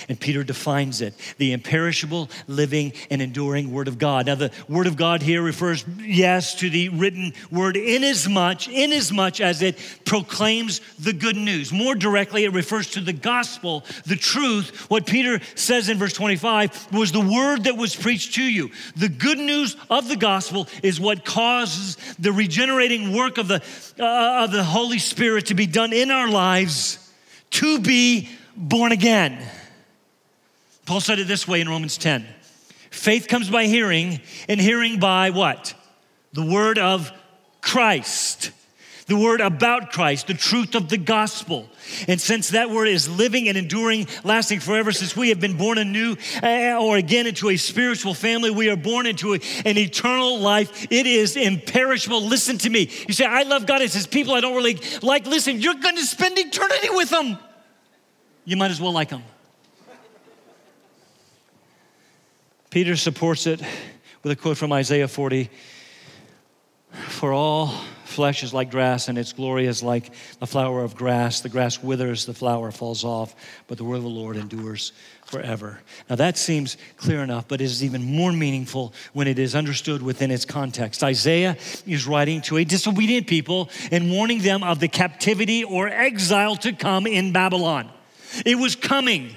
And 0.07 0.19
Peter 0.19 0.43
defines 0.43 1.01
it 1.01 1.13
the 1.37 1.51
imperishable, 1.51 2.29
living, 2.47 2.93
and 3.09 3.21
enduring 3.21 3.71
Word 3.71 3.87
of 3.87 3.97
God. 3.97 4.25
Now, 4.25 4.35
the 4.35 4.51
Word 4.69 4.87
of 4.87 4.95
God 4.95 5.21
here 5.21 5.41
refers, 5.41 5.85
yes, 5.99 6.55
to 6.55 6.69
the 6.69 6.89
written 6.89 7.33
Word 7.51 7.77
inasmuch, 7.77 8.67
inasmuch 8.67 9.01
as 9.01 9.11
much 9.11 9.41
as 9.41 9.61
it 9.61 9.77
proclaims 10.05 10.81
the 10.97 11.13
good 11.13 11.35
news. 11.35 11.71
More 11.71 11.95
directly, 11.95 12.43
it 12.43 12.53
refers 12.53 12.91
to 12.91 13.01
the 13.01 13.13
gospel, 13.13 13.85
the 14.05 14.15
truth. 14.15 14.89
What 14.89 15.05
Peter 15.05 15.39
says 15.55 15.89
in 15.89 15.97
verse 15.97 16.13
25 16.13 16.93
was 16.93 17.11
the 17.11 17.21
Word 17.21 17.65
that 17.65 17.77
was 17.77 17.95
preached 17.95 18.35
to 18.35 18.43
you. 18.43 18.71
The 18.95 19.09
good 19.09 19.37
news 19.37 19.75
of 19.89 20.07
the 20.07 20.15
gospel 20.15 20.67
is 20.81 20.99
what 20.99 21.25
causes 21.25 21.97
the 22.17 22.31
regenerating 22.31 23.13
work 23.13 23.37
of 23.37 23.47
the, 23.47 23.61
uh, 23.99 24.43
of 24.43 24.51
the 24.51 24.63
Holy 24.63 24.99
Spirit 24.99 25.47
to 25.47 25.55
be 25.55 25.67
done 25.67 25.93
in 25.93 26.11
our 26.11 26.29
lives 26.29 26.97
to 27.51 27.79
be 27.79 28.29
born 28.61 28.91
again. 28.91 29.37
Paul 30.85 31.01
said 31.01 31.19
it 31.19 31.27
this 31.27 31.47
way 31.47 31.61
in 31.61 31.69
Romans 31.69 31.97
10 31.97 32.25
faith 32.89 33.27
comes 33.27 33.49
by 33.49 33.65
hearing, 33.65 34.19
and 34.47 34.59
hearing 34.59 34.99
by 34.99 35.29
what? 35.31 35.73
The 36.33 36.45
word 36.45 36.77
of 36.77 37.11
Christ. 37.61 38.51
The 39.07 39.17
word 39.17 39.41
about 39.41 39.91
Christ, 39.91 40.27
the 40.27 40.33
truth 40.33 40.75
of 40.75 40.87
the 40.87 40.97
gospel. 40.97 41.69
And 42.07 42.21
since 42.21 42.49
that 42.49 42.69
word 42.69 42.87
is 42.87 43.09
living 43.09 43.49
and 43.49 43.57
enduring, 43.57 44.07
lasting 44.23 44.59
forever, 44.61 44.91
since 44.93 45.17
we 45.17 45.29
have 45.29 45.39
been 45.39 45.57
born 45.57 45.77
anew 45.77 46.15
uh, 46.41 46.77
or 46.79 46.95
again 46.95 47.27
into 47.27 47.49
a 47.49 47.57
spiritual 47.57 48.13
family, 48.13 48.51
we 48.51 48.69
are 48.69 48.77
born 48.77 49.05
into 49.05 49.33
a, 49.33 49.39
an 49.65 49.77
eternal 49.77 50.39
life. 50.39 50.87
It 50.89 51.07
is 51.07 51.35
imperishable. 51.35 52.21
Listen 52.21 52.57
to 52.59 52.69
me. 52.69 52.89
You 53.07 53.13
say, 53.13 53.25
I 53.25 53.43
love 53.43 53.65
God. 53.65 53.81
It 53.81 53.91
says, 53.91 54.07
people 54.07 54.33
I 54.33 54.39
don't 54.39 54.55
really 54.55 54.79
like. 55.01 55.25
Listen, 55.25 55.59
you're 55.59 55.73
going 55.73 55.97
to 55.97 56.05
spend 56.05 56.37
eternity 56.37 56.89
with 56.91 57.09
them 57.09 57.37
you 58.45 58.57
might 58.57 58.71
as 58.71 58.81
well 58.81 58.91
like 58.91 59.09
them. 59.09 59.23
Peter 62.69 62.95
supports 62.95 63.47
it 63.47 63.61
with 64.23 64.31
a 64.31 64.35
quote 64.35 64.57
from 64.57 64.71
Isaiah 64.71 65.07
40 65.07 65.49
For 67.09 67.33
all 67.33 67.73
flesh 68.05 68.43
is 68.43 68.53
like 68.53 68.71
grass, 68.71 69.07
and 69.07 69.17
its 69.17 69.33
glory 69.33 69.65
is 69.65 69.81
like 69.81 70.13
the 70.39 70.47
flower 70.47 70.83
of 70.83 70.95
grass. 70.95 71.41
The 71.41 71.49
grass 71.49 71.81
withers, 71.81 72.25
the 72.25 72.33
flower 72.33 72.71
falls 72.71 73.03
off, 73.03 73.35
but 73.67 73.77
the 73.77 73.83
word 73.83 73.97
of 73.97 74.03
the 74.03 74.09
Lord 74.09 74.37
endures 74.37 74.91
forever. 75.25 75.79
Now 76.09 76.15
that 76.17 76.37
seems 76.37 76.77
clear 76.97 77.23
enough, 77.23 77.47
but 77.47 77.61
it 77.61 77.65
is 77.65 77.83
even 77.83 78.03
more 78.03 78.31
meaningful 78.31 78.93
when 79.13 79.27
it 79.27 79.39
is 79.39 79.55
understood 79.55 80.01
within 80.01 80.31
its 80.31 80.45
context. 80.45 81.03
Isaiah 81.03 81.57
is 81.85 82.05
writing 82.05 82.41
to 82.43 82.57
a 82.57 82.63
disobedient 82.63 83.27
people 83.27 83.69
and 83.91 84.11
warning 84.11 84.39
them 84.39 84.63
of 84.63 84.79
the 84.79 84.87
captivity 84.87 85.63
or 85.63 85.87
exile 85.87 86.55
to 86.57 86.73
come 86.73 87.07
in 87.07 87.31
Babylon. 87.31 87.89
It 88.45 88.55
was 88.55 88.75
coming. 88.75 89.35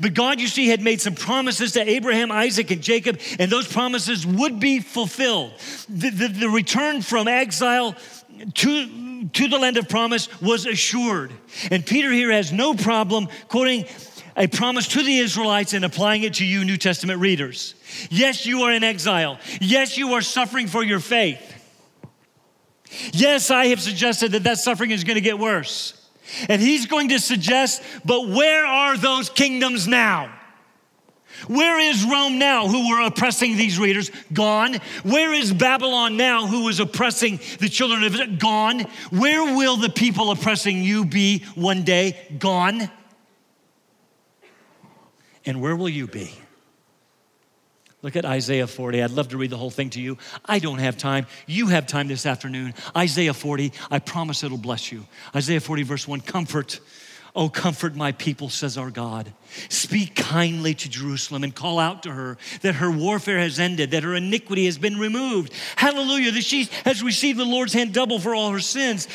But 0.00 0.14
God, 0.14 0.40
you 0.40 0.48
see, 0.48 0.68
had 0.68 0.80
made 0.80 1.00
some 1.00 1.14
promises 1.14 1.72
to 1.72 1.88
Abraham, 1.88 2.30
Isaac, 2.30 2.70
and 2.70 2.82
Jacob, 2.82 3.20
and 3.38 3.50
those 3.50 3.70
promises 3.70 4.26
would 4.26 4.60
be 4.60 4.80
fulfilled. 4.80 5.52
The, 5.88 6.10
the, 6.10 6.28
the, 6.28 6.48
return 6.48 7.02
from 7.02 7.28
exile 7.28 7.96
to, 8.54 9.28
to 9.28 9.48
the 9.48 9.58
land 9.58 9.76
of 9.76 9.88
promise 9.88 10.28
was 10.40 10.66
assured. 10.66 11.32
And 11.70 11.84
Peter 11.84 12.12
here 12.12 12.30
has 12.32 12.52
no 12.52 12.74
problem 12.74 13.28
quoting 13.48 13.86
a 14.36 14.46
promise 14.46 14.88
to 14.88 15.02
the 15.02 15.18
Israelites 15.18 15.72
and 15.72 15.84
applying 15.84 16.22
it 16.22 16.34
to 16.34 16.46
you, 16.46 16.64
New 16.64 16.76
Testament 16.76 17.20
readers. 17.20 17.74
Yes, 18.08 18.46
you 18.46 18.62
are 18.62 18.72
in 18.72 18.84
exile. 18.84 19.38
Yes, 19.60 19.98
you 19.98 20.14
are 20.14 20.22
suffering 20.22 20.68
for 20.68 20.82
your 20.82 21.00
faith. 21.00 21.54
Yes, 23.12 23.50
I 23.50 23.66
have 23.66 23.80
suggested 23.80 24.32
that 24.32 24.44
that 24.44 24.58
suffering 24.58 24.92
is 24.92 25.04
going 25.04 25.16
to 25.16 25.20
get 25.20 25.38
worse. 25.38 25.97
And 26.48 26.60
he's 26.60 26.86
going 26.86 27.08
to 27.10 27.18
suggest, 27.18 27.82
but 28.04 28.28
where 28.28 28.66
are 28.66 28.96
those 28.96 29.30
kingdoms 29.30 29.86
now? 29.88 30.34
Where 31.46 31.78
is 31.78 32.04
Rome 32.04 32.38
now, 32.38 32.66
who 32.66 32.88
were 32.88 33.06
oppressing 33.06 33.56
these 33.56 33.78
readers? 33.78 34.10
Gone. 34.32 34.74
Where 35.04 35.32
is 35.32 35.52
Babylon 35.52 36.16
now, 36.16 36.46
who 36.46 36.64
was 36.64 36.80
oppressing 36.80 37.38
the 37.60 37.68
children 37.68 38.02
of 38.02 38.14
Israel? 38.14 38.36
Gone. 38.38 38.80
Where 39.10 39.56
will 39.56 39.76
the 39.76 39.90
people 39.90 40.30
oppressing 40.30 40.82
you 40.82 41.04
be 41.04 41.44
one 41.54 41.84
day? 41.84 42.16
Gone. 42.38 42.90
And 45.46 45.62
where 45.62 45.76
will 45.76 45.88
you 45.88 46.06
be? 46.06 46.32
Look 48.00 48.14
at 48.14 48.24
Isaiah 48.24 48.68
40. 48.68 49.02
I'd 49.02 49.10
love 49.10 49.28
to 49.28 49.36
read 49.36 49.50
the 49.50 49.56
whole 49.56 49.70
thing 49.70 49.90
to 49.90 50.00
you. 50.00 50.18
I 50.44 50.60
don't 50.60 50.78
have 50.78 50.96
time. 50.96 51.26
You 51.46 51.66
have 51.68 51.86
time 51.86 52.06
this 52.06 52.26
afternoon. 52.26 52.74
Isaiah 52.96 53.34
40, 53.34 53.72
I 53.90 53.98
promise 53.98 54.44
it'll 54.44 54.56
bless 54.56 54.92
you. 54.92 55.04
Isaiah 55.34 55.60
40, 55.60 55.82
verse 55.82 56.06
1 56.06 56.20
Comfort, 56.20 56.78
oh, 57.34 57.48
comfort 57.48 57.96
my 57.96 58.12
people, 58.12 58.50
says 58.50 58.78
our 58.78 58.90
God. 58.92 59.32
Speak 59.68 60.14
kindly 60.14 60.74
to 60.74 60.88
Jerusalem 60.88 61.42
and 61.42 61.52
call 61.52 61.80
out 61.80 62.04
to 62.04 62.12
her 62.12 62.38
that 62.62 62.76
her 62.76 62.90
warfare 62.90 63.40
has 63.40 63.58
ended, 63.58 63.90
that 63.90 64.04
her 64.04 64.14
iniquity 64.14 64.66
has 64.66 64.78
been 64.78 64.96
removed. 64.96 65.52
Hallelujah, 65.74 66.30
that 66.30 66.44
she 66.44 66.68
has 66.84 67.02
received 67.02 67.40
the 67.40 67.44
Lord's 67.44 67.72
hand 67.72 67.94
double 67.94 68.20
for 68.20 68.32
all 68.32 68.52
her 68.52 68.60
sins 68.60 69.08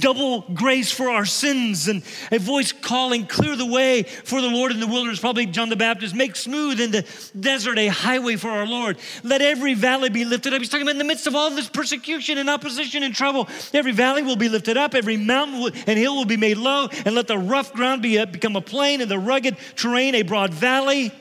double 0.00 0.42
grace 0.54 0.90
for 0.90 1.10
our 1.10 1.26
sins 1.26 1.88
and 1.88 2.02
a 2.32 2.38
voice 2.38 2.72
calling, 2.72 3.26
clear 3.26 3.56
the 3.56 3.66
way 3.66 4.02
for 4.02 4.40
the 4.40 4.48
Lord 4.48 4.72
in 4.72 4.80
the 4.80 4.86
wilderness, 4.86 5.20
probably 5.20 5.46
John 5.46 5.68
the 5.68 5.76
Baptist, 5.76 6.14
make 6.14 6.36
smooth 6.36 6.80
in 6.80 6.90
the 6.90 7.06
desert 7.38 7.78
a 7.78 7.88
highway 7.88 8.36
for 8.36 8.50
our 8.50 8.66
Lord. 8.66 8.98
Let 9.22 9.42
every 9.42 9.74
valley 9.74 10.10
be 10.10 10.24
lifted 10.24 10.52
up. 10.52 10.60
He's 10.60 10.68
talking 10.68 10.82
about 10.82 10.92
in 10.92 10.98
the 10.98 11.04
midst 11.04 11.26
of 11.26 11.34
all 11.34 11.50
this 11.50 11.68
persecution 11.68 12.38
and 12.38 12.48
opposition 12.48 13.02
and 13.02 13.14
trouble, 13.14 13.48
every 13.72 13.92
valley 13.92 14.22
will 14.22 14.36
be 14.36 14.48
lifted 14.48 14.76
up, 14.76 14.94
every 14.94 15.16
mountain 15.16 15.72
and 15.86 15.98
hill 15.98 16.16
will 16.16 16.24
be 16.24 16.36
made 16.36 16.56
low, 16.56 16.88
and 17.04 17.14
let 17.14 17.26
the 17.26 17.38
rough 17.38 17.72
ground 17.72 18.02
be 18.02 18.22
become 18.26 18.56
a 18.56 18.60
plain 18.60 19.00
and 19.00 19.10
the 19.10 19.18
rugged 19.18 19.56
terrain 19.76 20.14
a 20.14 20.22
broad 20.22 20.52
valley. 20.52 21.12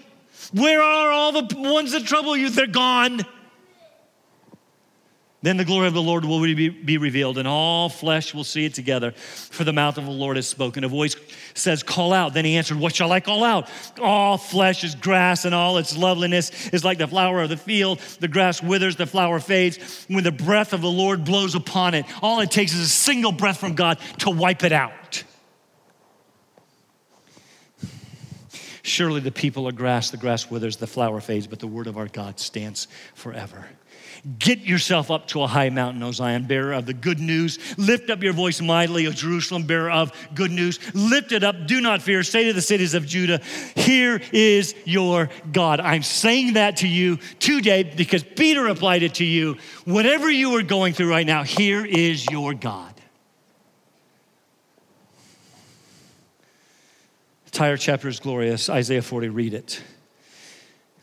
Where 0.52 0.82
are 0.82 1.12
all 1.12 1.32
the 1.32 1.56
ones 1.58 1.92
that 1.92 2.06
trouble 2.06 2.36
you? 2.36 2.50
They're 2.50 2.68
gone. 2.68 3.22
Then 5.42 5.56
the 5.56 5.64
glory 5.64 5.88
of 5.88 5.94
the 5.94 6.02
Lord 6.02 6.26
will 6.26 6.42
be 6.42 6.98
revealed, 6.98 7.38
and 7.38 7.48
all 7.48 7.88
flesh 7.88 8.34
will 8.34 8.44
see 8.44 8.66
it 8.66 8.74
together. 8.74 9.12
For 9.12 9.64
the 9.64 9.72
mouth 9.72 9.98
of 9.98 10.04
the 10.04 10.12
Lord 10.12 10.36
has 10.36 10.48
spoken. 10.48 10.84
A 10.84 10.90
voice 10.90 11.16
says, 11.54 11.82
Call 11.82 12.12
out. 12.12 12.34
Then 12.34 12.44
he 12.44 12.58
answered, 12.58 12.78
What 12.78 12.94
shall 12.94 13.14
I 13.14 13.22
call 13.22 13.46
out? 13.46 13.70
All 14.02 14.38
flesh 14.38 14.84
is 14.84 14.96
grass, 14.96 15.46
and 15.46 15.56
all 15.56 15.78
its 15.78 15.96
loveliness 15.96 16.68
is 16.70 16.84
like 16.84 16.98
the 16.98 17.08
flower 17.08 17.42
of 17.42 17.48
the 17.48 17.56
field. 17.56 18.00
The 18.20 18.28
grass 18.28 18.62
withers, 18.62 18.98
the 18.98 19.06
flower 19.06 19.40
fades. 19.40 20.06
When 20.10 20.26
the 20.26 20.32
breath 20.32 20.74
of 20.74 20.82
the 20.82 20.92
Lord 20.92 21.24
blows 21.24 21.56
upon 21.56 21.94
it, 21.94 22.06
all 22.22 22.42
it 22.42 22.52
takes 22.52 22.74
is 22.74 22.82
a 22.82 22.90
single 22.90 23.32
breath 23.32 23.60
from 23.60 23.76
God 23.76 23.98
to 24.20 24.30
wipe 24.30 24.66
it 24.66 24.74
out. 24.74 25.24
Surely 28.82 29.22
the 29.22 29.32
people 29.32 29.70
are 29.70 29.72
grass, 29.72 30.10
the 30.10 30.18
grass 30.18 30.50
withers, 30.52 30.76
the 30.78 30.88
flower 30.88 31.22
fades, 31.22 31.48
but 31.48 31.60
the 31.60 31.68
word 31.68 31.88
of 31.88 31.98
our 31.98 32.08
God 32.08 32.42
stands 32.42 32.90
forever. 33.14 33.68
Get 34.38 34.60
yourself 34.60 35.10
up 35.12 35.28
to 35.28 35.44
a 35.44 35.48
high 35.48 35.70
mountain, 35.70 36.04
O 36.04 36.12
Zion, 36.12 36.44
bearer 36.44 36.74
of 36.74 36.86
the 36.86 36.94
good 36.94 37.20
news. 37.20 37.58
Lift 37.78 38.10
up 38.10 38.22
your 38.22 38.34
voice 38.34 38.60
mightily, 38.60 39.08
O 39.08 39.12
Jerusalem, 39.12 39.64
bearer 39.64 39.90
of 39.90 40.12
good 40.36 40.52
news. 40.52 40.80
Lift 40.94 41.32
it 41.32 41.44
up, 41.44 41.68
do 41.68 41.80
not 41.80 42.02
fear. 42.02 42.24
Say 42.24 42.46
to 42.46 42.54
the 42.54 42.62
cities 42.62 42.94
of 42.94 43.06
Judah, 43.06 43.40
Here 43.76 44.22
is 44.34 44.76
your 44.86 45.30
God. 45.52 45.80
I'm 45.80 46.04
saying 46.04 46.54
that 46.54 46.78
to 46.78 46.88
you 46.88 47.18
today 47.40 47.84
because 47.84 48.24
Peter 48.24 48.68
applied 48.68 49.04
it 49.04 49.16
to 49.16 49.26
you. 49.26 49.58
Whatever 49.86 50.30
you 50.30 50.56
are 50.58 50.64
going 50.64 50.94
through 50.94 51.10
right 51.10 51.28
now, 51.28 51.44
here 51.44 51.86
is 51.86 52.30
your 52.30 52.54
God. 52.54 52.94
Entire 57.46 57.78
chapter 57.78 58.08
is 58.08 58.20
glorious. 58.20 58.70
Isaiah 58.70 59.02
40, 59.02 59.30
read 59.30 59.54
it. 59.54 59.82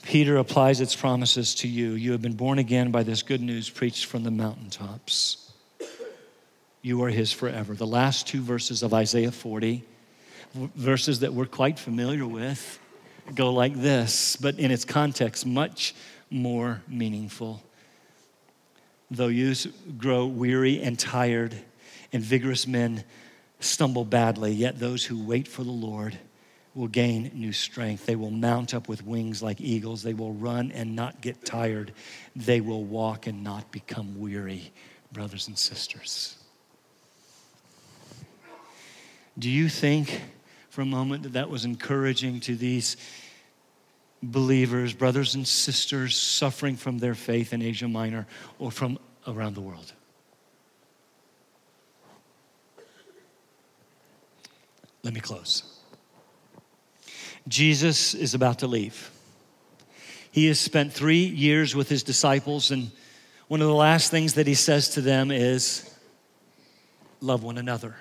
Peter 0.06 0.36
applies 0.36 0.80
its 0.80 0.94
promises 0.94 1.56
to 1.56 1.66
you. 1.66 1.94
You 1.94 2.12
have 2.12 2.22
been 2.22 2.36
born 2.36 2.60
again 2.60 2.92
by 2.92 3.02
this 3.02 3.22
good 3.22 3.40
news 3.40 3.68
preached 3.68 4.04
from 4.04 4.22
the 4.22 4.30
mountaintops. 4.30 5.52
you 6.80 7.02
are 7.02 7.08
his 7.08 7.32
forever. 7.32 7.74
The 7.74 7.88
last 7.88 8.28
two 8.28 8.40
verses 8.40 8.84
of 8.84 8.94
Isaiah 8.94 9.32
40, 9.32 9.82
verses 10.54 11.20
that 11.20 11.34
we're 11.34 11.44
quite 11.44 11.76
familiar 11.76 12.24
with, 12.24 12.78
go 13.34 13.52
like 13.52 13.74
this, 13.74 14.36
but 14.36 14.60
in 14.60 14.70
its 14.70 14.84
context, 14.84 15.44
much 15.44 15.92
more 16.30 16.82
meaningful. 16.86 17.64
Though 19.10 19.26
youths 19.26 19.66
grow 19.98 20.26
weary 20.26 20.80
and 20.82 20.96
tired, 20.96 21.56
and 22.12 22.22
vigorous 22.22 22.68
men 22.68 23.02
stumble 23.58 24.04
badly, 24.04 24.52
yet 24.52 24.78
those 24.78 25.04
who 25.04 25.26
wait 25.26 25.48
for 25.48 25.64
the 25.64 25.72
Lord 25.72 26.16
will 26.76 26.88
gain 26.88 27.30
new 27.34 27.52
strength. 27.52 28.04
They 28.04 28.16
will 28.16 28.30
mount 28.30 28.74
up 28.74 28.86
with 28.86 29.04
wings 29.04 29.42
like 29.42 29.62
eagles. 29.62 30.02
They 30.02 30.12
will 30.12 30.34
run 30.34 30.70
and 30.72 30.94
not 30.94 31.22
get 31.22 31.44
tired. 31.44 31.92
They 32.36 32.60
will 32.60 32.84
walk 32.84 33.26
and 33.26 33.42
not 33.42 33.72
become 33.72 34.20
weary, 34.20 34.72
brothers 35.10 35.48
and 35.48 35.58
sisters. 35.58 36.36
Do 39.38 39.48
you 39.48 39.70
think 39.70 40.20
for 40.68 40.82
a 40.82 40.86
moment 40.86 41.22
that 41.22 41.32
that 41.32 41.48
was 41.48 41.64
encouraging 41.64 42.40
to 42.40 42.54
these 42.54 42.98
believers, 44.22 44.92
brothers 44.92 45.34
and 45.34 45.48
sisters 45.48 46.14
suffering 46.14 46.76
from 46.76 46.98
their 46.98 47.14
faith 47.14 47.54
in 47.54 47.62
Asia 47.62 47.88
Minor 47.88 48.26
or 48.58 48.70
from 48.70 48.98
around 49.26 49.54
the 49.54 49.62
world? 49.62 49.94
Let 55.02 55.14
me 55.14 55.20
close. 55.20 55.75
Jesus 57.48 58.14
is 58.14 58.34
about 58.34 58.60
to 58.60 58.66
leave. 58.66 59.10
He 60.32 60.46
has 60.48 60.60
spent 60.60 60.92
three 60.92 61.24
years 61.24 61.74
with 61.74 61.88
his 61.88 62.02
disciples, 62.02 62.70
and 62.70 62.90
one 63.48 63.60
of 63.62 63.68
the 63.68 63.74
last 63.74 64.10
things 64.10 64.34
that 64.34 64.46
he 64.46 64.54
says 64.54 64.90
to 64.90 65.00
them 65.00 65.30
is, 65.30 65.92
Love 67.20 67.42
one 67.42 67.56
another. 67.56 67.96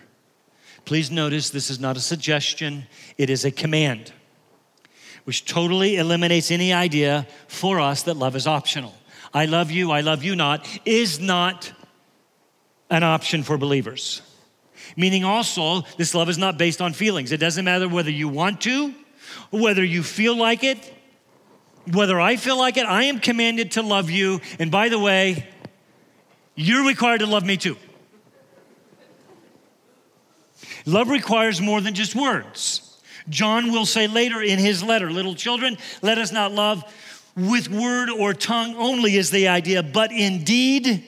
Please 0.84 1.10
notice 1.10 1.49
this 1.49 1.69
is 1.69 1.79
not 1.79 1.95
a 1.95 2.01
suggestion, 2.01 2.86
it 3.17 3.29
is 3.29 3.45
a 3.45 3.51
command, 3.51 4.12
which 5.23 5.45
totally 5.45 5.95
eliminates 5.95 6.51
any 6.51 6.73
idea 6.73 7.25
for 7.47 7.79
us 7.79 8.03
that 8.03 8.15
love 8.15 8.36
is 8.36 8.45
optional. 8.45 8.93
I 9.34 9.45
love 9.45 9.71
you, 9.71 9.91
I 9.91 10.01
love 10.01 10.23
you 10.23 10.36
not, 10.36 10.67
is 10.86 11.19
not 11.19 11.71
an 12.89 13.03
option 13.03 13.43
for 13.43 13.58
believers. 13.58 14.21
Meaning 14.95 15.23
also, 15.23 15.81
this 15.97 16.13
love 16.13 16.29
is 16.29 16.38
not 16.38 16.58
based 16.58 16.81
on 16.81 16.93
feelings. 16.93 17.31
It 17.31 17.39
doesn't 17.39 17.65
matter 17.65 17.88
whether 17.88 18.12
you 18.12 18.27
want 18.27 18.62
to 18.62 18.93
whether 19.51 19.83
you 19.83 20.03
feel 20.03 20.35
like 20.35 20.63
it, 20.63 20.93
whether 21.91 22.19
I 22.19 22.35
feel 22.35 22.57
like 22.57 22.77
it, 22.77 22.85
I 22.85 23.03
am 23.03 23.19
commanded 23.19 23.71
to 23.71 23.81
love 23.81 24.09
you. 24.09 24.41
And 24.59 24.71
by 24.71 24.89
the 24.89 24.99
way, 24.99 25.47
you're 26.55 26.87
required 26.87 27.19
to 27.19 27.27
love 27.27 27.45
me 27.45 27.57
too. 27.57 27.77
Love 30.85 31.09
requires 31.09 31.61
more 31.61 31.81
than 31.81 31.93
just 31.93 32.15
words. 32.15 33.01
John 33.27 33.71
will 33.71 33.85
say 33.85 34.07
later 34.07 34.41
in 34.41 34.59
his 34.59 34.83
letter, 34.83 35.11
Little 35.11 35.35
children, 35.35 35.77
let 36.01 36.17
us 36.17 36.31
not 36.31 36.51
love 36.51 36.83
with 37.35 37.69
word 37.69 38.09
or 38.09 38.33
tongue 38.33 38.75
only, 38.75 39.17
is 39.17 39.31
the 39.31 39.47
idea, 39.47 39.83
but 39.83 40.11
in 40.11 40.43
deed 40.43 41.03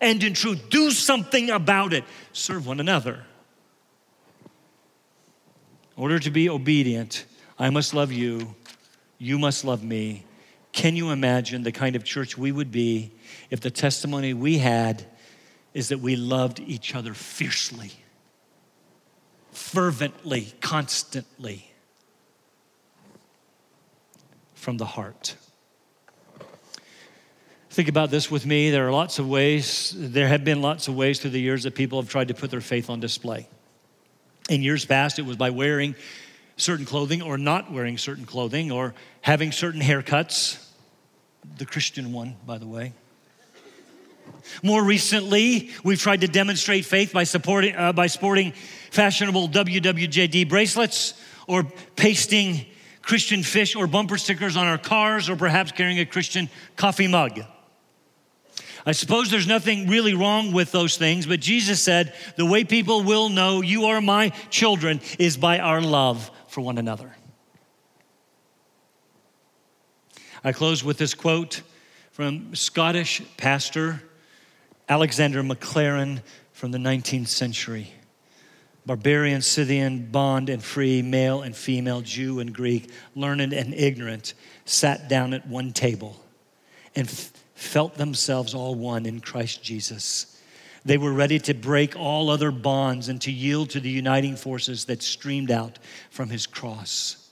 and 0.00 0.22
in 0.22 0.34
truth. 0.34 0.68
Do 0.70 0.90
something 0.90 1.50
about 1.50 1.92
it. 1.92 2.04
Serve 2.32 2.66
one 2.66 2.80
another. 2.80 3.24
In 5.96 6.02
order 6.02 6.18
to 6.18 6.30
be 6.30 6.48
obedient, 6.48 7.26
I 7.60 7.68
must 7.68 7.92
love 7.92 8.10
you, 8.10 8.54
you 9.18 9.38
must 9.38 9.66
love 9.66 9.84
me. 9.84 10.24
Can 10.72 10.96
you 10.96 11.10
imagine 11.10 11.62
the 11.62 11.72
kind 11.72 11.94
of 11.94 12.04
church 12.04 12.38
we 12.38 12.50
would 12.50 12.72
be 12.72 13.12
if 13.50 13.60
the 13.60 13.70
testimony 13.70 14.32
we 14.32 14.56
had 14.56 15.04
is 15.74 15.90
that 15.90 16.00
we 16.00 16.16
loved 16.16 16.58
each 16.60 16.94
other 16.94 17.12
fiercely, 17.12 17.92
fervently, 19.52 20.54
constantly, 20.62 21.70
from 24.54 24.78
the 24.78 24.86
heart? 24.86 25.36
Think 27.68 27.88
about 27.88 28.10
this 28.10 28.30
with 28.30 28.46
me. 28.46 28.70
There 28.70 28.88
are 28.88 28.92
lots 28.92 29.18
of 29.18 29.28
ways, 29.28 29.94
there 29.94 30.28
have 30.28 30.44
been 30.44 30.62
lots 30.62 30.88
of 30.88 30.96
ways 30.96 31.20
through 31.20 31.32
the 31.32 31.40
years 31.40 31.64
that 31.64 31.74
people 31.74 32.00
have 32.00 32.10
tried 32.10 32.28
to 32.28 32.34
put 32.34 32.50
their 32.50 32.62
faith 32.62 32.88
on 32.88 33.00
display. 33.00 33.46
In 34.48 34.62
years 34.62 34.86
past, 34.86 35.18
it 35.18 35.26
was 35.26 35.36
by 35.36 35.50
wearing 35.50 35.94
certain 36.60 36.84
clothing 36.84 37.22
or 37.22 37.38
not 37.38 37.72
wearing 37.72 37.98
certain 37.98 38.24
clothing 38.24 38.70
or 38.70 38.94
having 39.20 39.52
certain 39.52 39.80
haircuts. 39.80 40.64
The 41.58 41.66
Christian 41.66 42.12
one, 42.12 42.36
by 42.46 42.58
the 42.58 42.66
way. 42.66 42.92
More 44.62 44.82
recently, 44.82 45.70
we've 45.84 46.00
tried 46.00 46.20
to 46.22 46.28
demonstrate 46.28 46.84
faith 46.84 47.12
by, 47.12 47.24
supporting, 47.24 47.74
uh, 47.76 47.92
by 47.92 48.06
sporting 48.06 48.52
fashionable 48.90 49.48
WWJD 49.48 50.48
bracelets 50.48 51.14
or 51.46 51.64
pasting 51.96 52.66
Christian 53.02 53.42
fish 53.42 53.74
or 53.74 53.86
bumper 53.86 54.18
stickers 54.18 54.56
on 54.56 54.66
our 54.66 54.78
cars 54.78 55.28
or 55.28 55.36
perhaps 55.36 55.72
carrying 55.72 55.98
a 55.98 56.06
Christian 56.06 56.48
coffee 56.76 57.08
mug. 57.08 57.40
I 58.86 58.92
suppose 58.92 59.30
there's 59.30 59.46
nothing 59.46 59.88
really 59.88 60.14
wrong 60.14 60.52
with 60.52 60.72
those 60.72 60.96
things, 60.96 61.26
but 61.26 61.40
Jesus 61.40 61.82
said, 61.82 62.14
The 62.36 62.46
way 62.46 62.64
people 62.64 63.02
will 63.02 63.28
know 63.28 63.60
you 63.60 63.86
are 63.86 64.00
my 64.00 64.30
children 64.48 65.00
is 65.18 65.36
by 65.36 65.58
our 65.58 65.82
love 65.82 66.30
for 66.50 66.60
one 66.60 66.78
another. 66.78 67.14
I 70.42 70.52
close 70.52 70.82
with 70.82 70.98
this 70.98 71.14
quote 71.14 71.62
from 72.10 72.54
Scottish 72.54 73.22
pastor 73.36 74.02
Alexander 74.88 75.42
Maclaren 75.42 76.20
from 76.52 76.72
the 76.72 76.78
19th 76.78 77.28
century. 77.28 77.92
Barbarian, 78.84 79.42
Scythian, 79.42 80.10
bond 80.10 80.48
and 80.48 80.62
free, 80.62 81.02
male 81.02 81.42
and 81.42 81.54
female, 81.54 82.00
Jew 82.00 82.40
and 82.40 82.52
Greek, 82.52 82.90
learned 83.14 83.52
and 83.52 83.72
ignorant, 83.72 84.34
sat 84.64 85.08
down 85.08 85.32
at 85.32 85.46
one 85.46 85.72
table 85.72 86.16
and 86.96 87.06
f- 87.06 87.32
felt 87.54 87.94
themselves 87.94 88.54
all 88.54 88.74
one 88.74 89.06
in 89.06 89.20
Christ 89.20 89.62
Jesus. 89.62 90.29
They 90.84 90.98
were 90.98 91.12
ready 91.12 91.38
to 91.40 91.54
break 91.54 91.96
all 91.96 92.30
other 92.30 92.50
bonds 92.50 93.08
and 93.08 93.20
to 93.22 93.32
yield 93.32 93.70
to 93.70 93.80
the 93.80 93.90
uniting 93.90 94.36
forces 94.36 94.86
that 94.86 95.02
streamed 95.02 95.50
out 95.50 95.78
from 96.10 96.30
his 96.30 96.46
cross. 96.46 97.28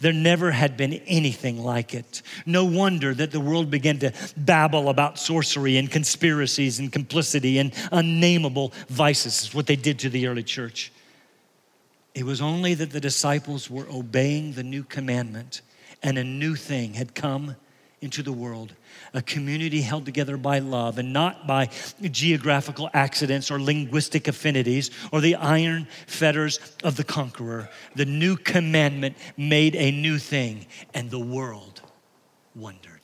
There 0.00 0.12
never 0.12 0.50
had 0.50 0.76
been 0.76 0.94
anything 1.06 1.62
like 1.62 1.94
it. 1.94 2.22
No 2.44 2.64
wonder 2.64 3.14
that 3.14 3.30
the 3.30 3.40
world 3.40 3.70
began 3.70 3.98
to 4.00 4.12
babble 4.36 4.88
about 4.88 5.18
sorcery 5.18 5.76
and 5.76 5.90
conspiracies 5.90 6.78
and 6.78 6.92
complicity 6.92 7.58
and 7.58 7.72
unnameable 7.92 8.72
vices, 8.88 9.44
is 9.44 9.54
what 9.54 9.66
they 9.66 9.76
did 9.76 9.98
to 10.00 10.10
the 10.10 10.26
early 10.26 10.42
church. 10.42 10.92
It 12.14 12.24
was 12.24 12.40
only 12.40 12.74
that 12.74 12.90
the 12.90 13.00
disciples 13.00 13.70
were 13.70 13.88
obeying 13.88 14.52
the 14.52 14.64
new 14.64 14.82
commandment 14.82 15.62
and 16.02 16.18
a 16.18 16.24
new 16.24 16.54
thing 16.54 16.94
had 16.94 17.14
come 17.14 17.56
into 18.00 18.22
the 18.22 18.32
world 18.32 18.74
a 19.14 19.22
community 19.22 19.80
held 19.80 20.04
together 20.04 20.36
by 20.36 20.58
love 20.58 20.98
and 20.98 21.12
not 21.12 21.46
by 21.46 21.68
geographical 22.02 22.90
accidents 22.92 23.50
or 23.50 23.60
linguistic 23.60 24.28
affinities 24.28 24.90
or 25.12 25.20
the 25.20 25.34
iron 25.36 25.86
fetters 26.06 26.58
of 26.84 26.96
the 26.96 27.04
conqueror. 27.04 27.68
The 27.94 28.04
new 28.04 28.36
commandment 28.36 29.16
made 29.36 29.74
a 29.76 29.90
new 29.90 30.18
thing, 30.18 30.66
and 30.94 31.10
the 31.10 31.18
world 31.18 31.80
wondered. 32.54 33.00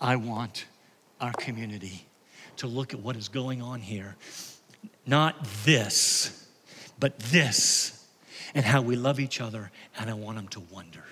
I 0.00 0.16
want 0.16 0.64
our 1.20 1.32
community 1.32 2.06
to 2.56 2.66
look 2.66 2.94
at 2.94 3.00
what 3.00 3.16
is 3.16 3.28
going 3.28 3.60
on 3.60 3.80
here. 3.80 4.16
Not 5.06 5.44
this, 5.64 6.46
but 6.98 7.18
this 7.18 7.99
and 8.54 8.64
how 8.64 8.82
we 8.82 8.96
love 8.96 9.20
each 9.20 9.40
other, 9.40 9.70
and 9.98 10.10
I 10.10 10.14
want 10.14 10.36
them 10.36 10.48
to 10.48 10.60
wonder. 10.60 11.04